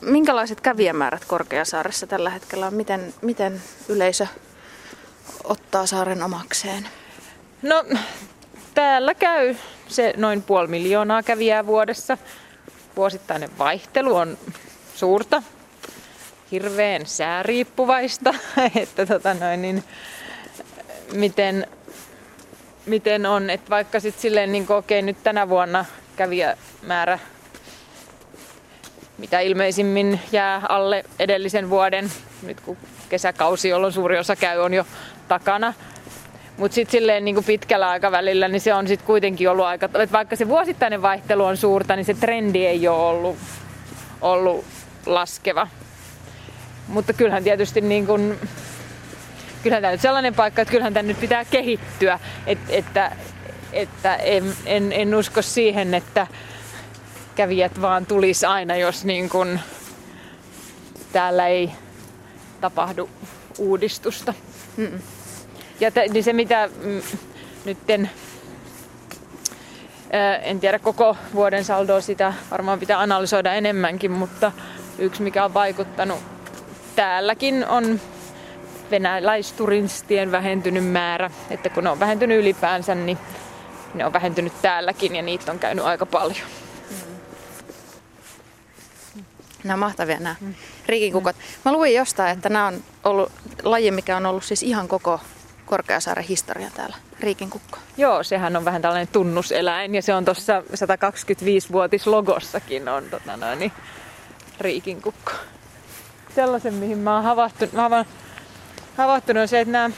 Minkälaiset 0.00 0.60
kävijämäärät 0.60 1.24
Korkeasaaressa 1.24 2.06
tällä 2.06 2.30
hetkellä 2.30 2.66
on? 2.66 2.74
Miten, 2.74 3.14
miten 3.22 3.62
yleisö 3.88 4.26
ottaa 5.44 5.86
saaren 5.86 6.22
omakseen? 6.22 6.88
No, 7.62 7.84
täällä 8.74 9.14
käy 9.14 9.56
se 9.88 10.14
noin 10.16 10.42
puoli 10.42 10.68
miljoonaa 10.68 11.22
kävijää 11.22 11.66
vuodessa. 11.66 12.18
Vuosittainen 12.96 13.58
vaihtelu 13.58 14.16
on 14.16 14.38
suurta 14.94 15.42
hirveän 16.52 17.06
sääriippuvaista, 17.06 18.34
että 18.82 19.06
tota 19.06 19.34
noin, 19.34 19.62
niin, 19.62 19.84
miten, 21.12 21.66
miten 22.86 23.26
on, 23.26 23.50
että 23.50 23.70
vaikka 23.70 24.00
sitten 24.00 24.22
silleen 24.22 24.52
niin 24.52 24.72
okei 24.72 25.02
nyt 25.02 25.22
tänä 25.22 25.48
vuonna 25.48 25.84
kävijämäärä 26.16 27.18
mitä 29.22 29.40
ilmeisimmin 29.40 30.20
jää 30.32 30.62
alle 30.68 31.04
edellisen 31.18 31.70
vuoden, 31.70 32.12
nyt 32.42 32.60
kun 32.60 32.76
kesäkausi, 33.08 33.68
jolloin 33.68 33.92
suuri 33.92 34.18
osa 34.18 34.36
käy, 34.36 34.58
on 34.58 34.74
jo 34.74 34.86
takana. 35.28 35.74
Mutta 36.56 36.74
sitten 36.74 36.92
silleen 36.92 37.24
niin 37.24 37.44
pitkällä 37.44 37.88
aikavälillä, 37.90 38.48
niin 38.48 38.60
se 38.60 38.74
on 38.74 38.88
sitten 38.88 39.06
kuitenkin 39.06 39.50
ollut 39.50 39.64
aika, 39.64 39.86
että 39.86 40.12
vaikka 40.12 40.36
se 40.36 40.48
vuosittainen 40.48 41.02
vaihtelu 41.02 41.44
on 41.44 41.56
suurta, 41.56 41.96
niin 41.96 42.04
se 42.04 42.14
trendi 42.14 42.66
ei 42.66 42.88
ole 42.88 42.98
ollut, 42.98 43.36
ollut 44.20 44.64
laskeva. 45.06 45.68
Mutta 46.88 47.12
kyllähän 47.12 47.44
tietysti 47.44 47.80
niin 47.80 48.06
kuin, 48.06 48.38
kyllähän 49.62 49.82
tämä 49.82 49.92
nyt 49.92 50.00
sellainen 50.00 50.34
paikka, 50.34 50.62
että 50.62 50.72
kyllähän 50.72 50.94
tämä 50.94 51.08
nyt 51.08 51.20
pitää 51.20 51.44
kehittyä. 51.44 52.20
Et, 52.46 52.58
että 52.68 53.12
että 53.72 54.14
en, 54.16 54.56
en, 54.66 54.92
en 54.92 55.14
usko 55.14 55.42
siihen, 55.42 55.94
että 55.94 56.26
kävijät 57.34 57.80
vaan 57.80 58.06
tulisi 58.06 58.46
aina, 58.46 58.76
jos 58.76 59.04
niin 59.04 59.28
kuin 59.28 59.60
täällä 61.12 61.46
ei 61.46 61.70
tapahdu 62.60 63.10
uudistusta. 63.58 64.34
Mm-mm. 64.76 65.00
Ja 65.80 65.90
t- 65.90 66.12
niin 66.12 66.24
se 66.24 66.32
mitä 66.32 66.68
mm, 66.82 67.02
nytten 67.64 68.10
En 70.42 70.60
tiedä 70.60 70.78
koko 70.78 71.16
vuoden 71.34 71.64
saldoa, 71.64 72.00
sitä 72.00 72.34
varmaan 72.50 72.80
pitää 72.80 73.00
analysoida 73.00 73.54
enemmänkin, 73.54 74.10
mutta 74.10 74.52
yksi 74.98 75.22
mikä 75.22 75.44
on 75.44 75.54
vaikuttanut 75.54 76.18
täälläkin 76.96 77.66
on 77.66 78.00
venäläisturistien 78.90 80.32
vähentynyt 80.32 80.84
määrä. 80.84 81.30
Että 81.50 81.68
kun 81.68 81.84
ne 81.84 81.90
on 81.90 82.00
vähentynyt 82.00 82.40
ylipäänsä, 82.40 82.94
niin 82.94 83.18
ne 83.94 84.06
on 84.06 84.12
vähentynyt 84.12 84.52
täälläkin 84.62 85.16
ja 85.16 85.22
niitä 85.22 85.52
on 85.52 85.58
käynyt 85.58 85.84
aika 85.84 86.06
paljon. 86.06 86.46
Nämä 89.64 89.74
on 89.74 89.80
mahtavia 89.80 90.18
nämä 90.18 90.34
mm. 90.40 90.54
riikikukot. 90.86 91.36
Mä 91.64 91.72
luin 91.72 91.94
jostain, 91.94 92.32
että 92.32 92.48
nämä 92.48 92.66
on 92.66 92.82
ollut 93.04 93.32
laji, 93.62 93.90
mikä 93.90 94.16
on 94.16 94.26
ollut 94.26 94.44
siis 94.44 94.62
ihan 94.62 94.88
koko 94.88 95.20
Korkeasaaren 95.66 96.24
historia 96.24 96.70
täällä, 96.74 96.96
riikinkukko. 97.20 97.78
Joo, 97.96 98.22
sehän 98.22 98.56
on 98.56 98.64
vähän 98.64 98.82
tällainen 98.82 99.08
tunnuseläin 99.12 99.94
ja 99.94 100.02
se 100.02 100.14
on 100.14 100.24
tuossa 100.24 100.60
125-vuotislogossakin 100.60 102.88
on 102.88 103.04
tota 103.10 103.36
noin, 103.36 103.58
niin, 103.58 103.72
riikinkukko. 104.60 105.32
Sellaisen, 106.34 106.74
mihin 106.74 106.98
mä 106.98 107.14
oon 107.14 107.24
havahtunut, 107.24 107.74
mä 107.74 108.04
havahtunut 108.96 109.40
on 109.40 109.48
se, 109.48 109.60
että 109.60 109.72
nämä 109.72 109.90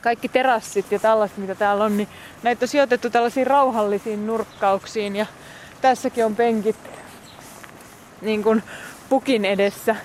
kaikki 0.00 0.28
terassit 0.28 0.92
ja 0.92 0.98
tällaiset, 0.98 1.36
mitä 1.36 1.54
täällä 1.54 1.84
on, 1.84 1.96
niin 1.96 2.08
näitä 2.42 2.64
on 2.64 2.68
sijoitettu 2.68 3.10
tällaisiin 3.10 3.46
rauhallisiin 3.46 4.26
nurkkauksiin 4.26 5.16
ja 5.16 5.26
tässäkin 5.80 6.24
on 6.24 6.36
penkit 6.36 6.76
niin 8.20 8.42
kuin 8.42 8.62
pukin 9.08 9.44
edessä. 9.44 9.96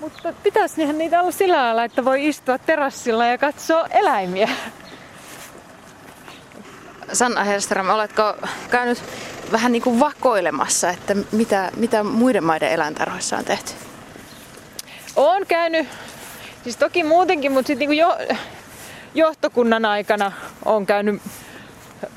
Mutta 0.00 0.32
pitäisi 0.42 0.76
niinhän 0.76 0.98
niitä 0.98 1.20
olla 1.20 1.30
sillä 1.30 1.56
lailla, 1.56 1.84
että 1.84 2.04
voi 2.04 2.28
istua 2.28 2.58
terassilla 2.58 3.26
ja 3.26 3.38
katsoa 3.38 3.86
eläimiä. 3.86 4.48
Sanna 7.12 7.44
Hellström, 7.44 7.88
oletko 7.88 8.34
käynyt 8.70 9.02
vähän 9.52 9.72
niin 9.72 9.82
kuin 9.82 10.00
vakoilemassa, 10.00 10.90
että 10.90 11.14
mitä, 11.32 11.70
mitä 11.76 12.02
muiden 12.04 12.44
maiden 12.44 12.72
eläintarhoissa 12.72 13.36
on 13.36 13.44
tehty? 13.44 13.72
Olen 15.16 15.46
käynyt, 15.46 15.88
siis 16.64 16.76
toki 16.76 17.04
muutenkin, 17.04 17.52
mutta 17.52 17.66
sitten 17.66 17.88
niin 17.88 17.98
jo, 17.98 18.18
johtokunnan 19.14 19.84
aikana 19.84 20.32
olen 20.64 20.86
käynyt 20.86 21.22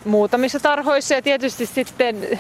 muutamissa 0.05 0.60
tarhoissa 0.60 1.13
ja 1.13 1.21
tietysti 1.21 1.65
sitten 1.65 2.39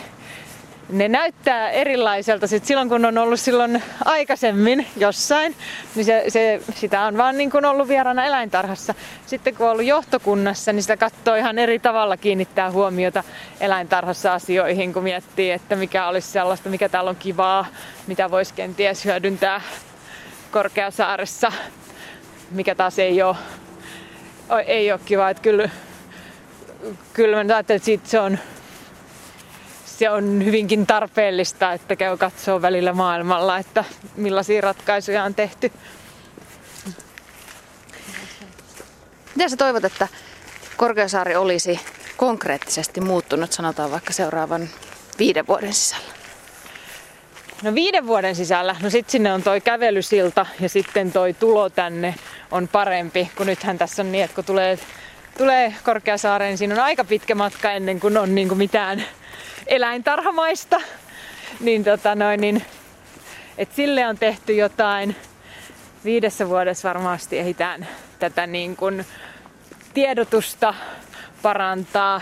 ne 0.89 1.07
näyttää 1.07 1.69
erilaiselta. 1.69 2.47
Sitten 2.47 2.67
silloin 2.67 2.89
kun 2.89 3.05
on 3.05 3.17
ollut 3.17 3.39
silloin 3.39 3.83
aikaisemmin 4.05 4.87
jossain, 4.97 5.55
niin 5.95 6.05
se, 6.05 6.23
se, 6.27 6.61
sitä 6.75 7.01
on 7.01 7.17
vaan 7.17 7.37
niin 7.37 7.51
kuin 7.51 7.65
ollut 7.65 7.87
vieraana 7.87 8.25
eläintarhassa. 8.25 8.93
Sitten 9.25 9.55
kun 9.55 9.65
on 9.65 9.71
ollut 9.71 9.85
johtokunnassa, 9.85 10.73
niin 10.73 10.83
sitä 10.83 10.97
katsoo 10.97 11.35
ihan 11.35 11.59
eri 11.59 11.79
tavalla 11.79 12.17
kiinnittää 12.17 12.71
huomiota 12.71 13.23
eläintarhassa 13.59 14.33
asioihin, 14.33 14.93
kun 14.93 15.03
miettii, 15.03 15.51
että 15.51 15.75
mikä 15.75 16.07
olisi 16.07 16.27
sellaista, 16.27 16.69
mikä 16.69 16.89
täällä 16.89 17.09
on 17.09 17.15
kivaa, 17.15 17.65
mitä 18.07 18.31
voisi 18.31 18.53
kenties 18.53 19.05
hyödyntää 19.05 19.61
Korkeasaaressa, 20.55 21.51
mikä 22.51 22.75
taas 22.75 22.99
ei 22.99 23.21
ole, 23.21 23.35
ei 24.65 24.91
ole 24.91 24.99
kiva. 25.05 25.29
Että 25.29 25.43
kyllä, 25.43 25.69
kyllä 27.13 27.43
mä 27.43 27.55
ajattelen, 27.55 27.75
että 27.75 27.85
siitä 27.85 28.09
se 28.09 28.19
on 28.19 28.39
se 29.85 30.09
on 30.09 30.45
hyvinkin 30.45 30.87
tarpeellista, 30.87 31.73
että 31.73 31.95
käy 31.95 32.17
katsoa 32.17 32.61
välillä 32.61 32.93
maailmalla, 32.93 33.57
että 33.57 33.83
millaisia 34.15 34.61
ratkaisuja 34.61 35.23
on 35.23 35.35
tehty. 35.35 35.71
Miten 39.35 39.49
sä 39.49 39.57
toivot, 39.57 39.85
että 39.85 40.07
Korkeasaari 40.77 41.35
olisi 41.35 41.79
konkreettisesti 42.17 43.01
muuttunut, 43.01 43.51
sanotaan 43.51 43.91
vaikka 43.91 44.13
seuraavan 44.13 44.69
viiden 45.19 45.47
vuoden 45.47 45.73
sisällä? 45.73 46.14
No 47.61 47.75
viiden 47.75 48.07
vuoden 48.07 48.35
sisällä, 48.35 48.75
no 48.81 48.89
sitten 48.89 49.11
sinne 49.11 49.33
on 49.33 49.43
toi 49.43 49.61
kävelysilta 49.61 50.45
ja 50.59 50.69
sitten 50.69 51.11
toi 51.11 51.33
tulo 51.33 51.69
tänne 51.69 52.15
on 52.51 52.67
parempi, 52.67 53.31
kun 53.37 53.47
nythän 53.47 53.77
tässä 53.77 54.01
on 54.01 54.11
niin, 54.11 54.23
että 54.23 54.35
kun 54.35 54.45
tulee, 54.45 54.79
tulee 55.37 55.73
Korkeasaareen, 55.83 56.49
niin 56.49 56.57
siinä 56.57 56.75
on 56.75 56.79
aika 56.81 57.03
pitkä 57.03 57.35
matka 57.35 57.71
ennen 57.71 57.99
kuin 57.99 58.17
on 58.17 58.35
niin 58.35 58.47
kuin 58.47 58.57
mitään 58.57 59.03
eläintarhamaista. 59.67 60.81
Niin, 61.59 61.83
tota 61.83 62.15
noin, 62.15 62.41
niin, 62.41 62.65
et 63.57 63.69
sille 63.75 64.07
on 64.07 64.17
tehty 64.17 64.55
jotain. 64.55 65.15
Viidessä 66.05 66.49
vuodessa 66.49 66.87
varmasti 66.87 67.39
ehditään 67.39 67.87
tätä 68.19 68.47
niin 68.47 68.75
kuin 68.75 69.05
tiedotusta 69.93 70.73
parantaa 71.41 72.21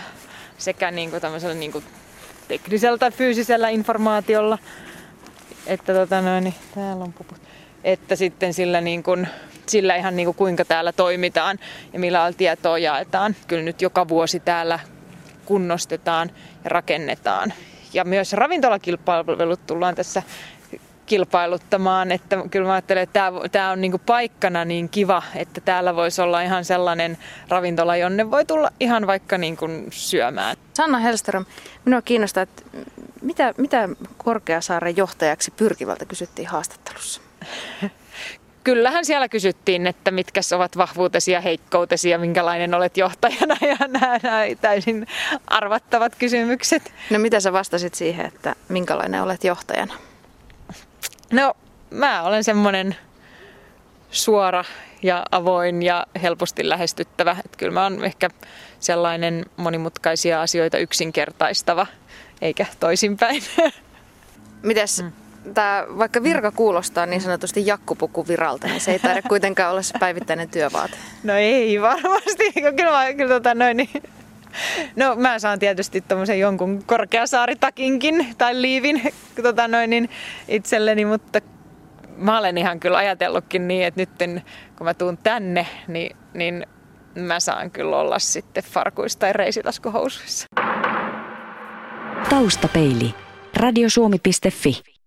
sekä 0.58 0.90
niin 0.90 1.10
kuin 1.10 1.22
tämmöisellä 1.22 1.54
niin 1.54 1.72
kuin 1.72 1.84
teknisellä 2.48 2.98
tai 2.98 3.10
fyysisellä 3.10 3.68
informaatiolla. 3.68 4.58
Että 5.66 5.94
tota 5.94 6.20
noin, 6.20 6.44
niin, 6.44 6.54
täällä 6.74 7.04
on 7.04 7.12
puput. 7.12 7.38
Että 7.84 8.16
sitten 8.16 8.54
sillä, 8.54 8.80
niin 8.80 9.02
kuin, 9.02 9.28
sillä 9.66 9.96
ihan 9.96 10.16
niin 10.16 10.26
kuin 10.26 10.36
kuinka 10.36 10.64
täällä 10.64 10.92
toimitaan 10.92 11.58
ja 11.92 11.98
millä 11.98 12.32
tietoa 12.36 12.78
jaetaan. 12.78 13.36
Kyllä 13.48 13.62
nyt 13.62 13.82
joka 13.82 14.08
vuosi 14.08 14.40
täällä 14.40 14.78
kunnostetaan 15.44 16.30
ja 16.64 16.70
rakennetaan. 16.70 17.52
Ja 17.92 18.04
myös 18.04 18.32
ravintolakilpailut 18.32 19.66
tullaan 19.66 19.94
tässä 19.94 20.22
kilpailuttamaan, 21.06 22.12
että 22.12 22.38
kyllä 22.50 22.66
mä 22.66 22.72
ajattelen, 22.72 23.02
että 23.02 23.32
tämä, 23.52 23.70
on 23.70 23.80
niin 23.80 24.00
paikkana 24.06 24.64
niin 24.64 24.88
kiva, 24.88 25.22
että 25.34 25.60
täällä 25.60 25.96
voisi 25.96 26.22
olla 26.22 26.42
ihan 26.42 26.64
sellainen 26.64 27.18
ravintola, 27.48 27.96
jonne 27.96 28.30
voi 28.30 28.44
tulla 28.44 28.70
ihan 28.80 29.06
vaikka 29.06 29.38
niin 29.38 29.56
kuin 29.56 29.86
syömään. 29.90 30.56
Sanna 30.74 30.98
Hellström, 30.98 31.44
minua 31.84 32.02
kiinnostaa, 32.02 32.42
että 32.42 32.62
mitä, 33.24 33.54
mitä 33.58 33.88
Korkeasaaren 34.18 34.96
johtajaksi 34.96 35.50
pyrkivältä 35.50 36.04
kysyttiin 36.04 36.48
haastattelussa? 36.48 37.20
kyllähän 38.64 39.04
siellä 39.04 39.28
kysyttiin, 39.28 39.86
että 39.86 40.10
mitkä 40.10 40.40
ovat 40.56 40.76
vahvuutesi 40.76 41.32
ja 41.32 41.40
heikkoutesi 41.40 42.10
ja 42.10 42.18
minkälainen 42.18 42.74
olet 42.74 42.96
johtajana 42.96 43.56
ja 43.60 43.76
nämä, 43.88 44.18
nämä 44.22 44.42
täysin 44.60 45.06
arvattavat 45.46 46.14
kysymykset. 46.14 46.92
No 47.10 47.18
mitä 47.18 47.40
sä 47.40 47.52
vastasit 47.52 47.94
siihen, 47.94 48.26
että 48.26 48.54
minkälainen 48.68 49.22
olet 49.22 49.44
johtajana? 49.44 49.94
No 51.32 51.54
mä 51.90 52.22
olen 52.22 52.44
semmoinen 52.44 52.96
suora 54.10 54.64
ja 55.02 55.24
avoin 55.30 55.82
ja 55.82 56.06
helposti 56.22 56.68
lähestyttävä. 56.68 57.36
Että 57.44 57.58
kyllä 57.58 57.72
mä 57.72 57.82
oon 57.82 58.04
ehkä 58.04 58.30
sellainen 58.80 59.44
monimutkaisia 59.56 60.42
asioita 60.42 60.78
yksinkertaistava, 60.78 61.86
eikä 62.42 62.66
toisinpäin. 62.80 63.42
Mites 64.62 65.02
mm 65.02 65.12
tämä, 65.54 65.86
vaikka 65.98 66.22
virka 66.22 66.50
kuulostaa 66.50 67.06
niin 67.06 67.20
sanotusti 67.20 67.66
jakkupuku 67.66 68.28
viralta, 68.28 68.66
niin 68.66 68.80
se 68.80 68.92
ei 68.92 68.98
taida 68.98 69.22
kuitenkaan 69.22 69.70
olla 69.70 69.82
se 69.82 69.98
päivittäinen 69.98 70.48
työvaate. 70.48 70.96
No 71.24 71.34
ei 71.34 71.80
varmasti. 71.80 72.52
Kyllä, 72.76 73.14
kyllä 73.16 73.34
tota 73.34 73.54
noin, 73.54 73.76
niin 73.76 73.90
No 74.96 75.16
mä 75.16 75.38
saan 75.38 75.58
tietysti 75.58 76.00
tuommoisen 76.00 76.40
jonkun 76.40 76.82
korkeasaaritakinkin 76.86 78.26
tai 78.38 78.62
liivin 78.62 79.02
tota 79.42 79.68
noin, 79.68 79.90
niin 79.90 80.10
itselleni, 80.48 81.04
mutta 81.04 81.40
mä 82.16 82.38
olen 82.38 82.58
ihan 82.58 82.80
kyllä 82.80 82.98
ajatellutkin 82.98 83.68
niin, 83.68 83.86
että 83.86 84.00
nyt 84.00 84.42
kun 84.78 84.84
mä 84.84 84.94
tuun 84.94 85.18
tänne, 85.18 85.66
niin, 85.88 86.16
niin 86.34 86.66
mä 87.14 87.40
saan 87.40 87.70
kyllä 87.70 87.96
olla 87.96 88.18
sitten 88.18 88.64
farkuissa 88.64 89.18
tai 89.18 89.32
reisitaskuhousuissa. 89.32 90.46
Taustapeili. 92.28 93.14
Radiosuomi.fi 93.56 94.93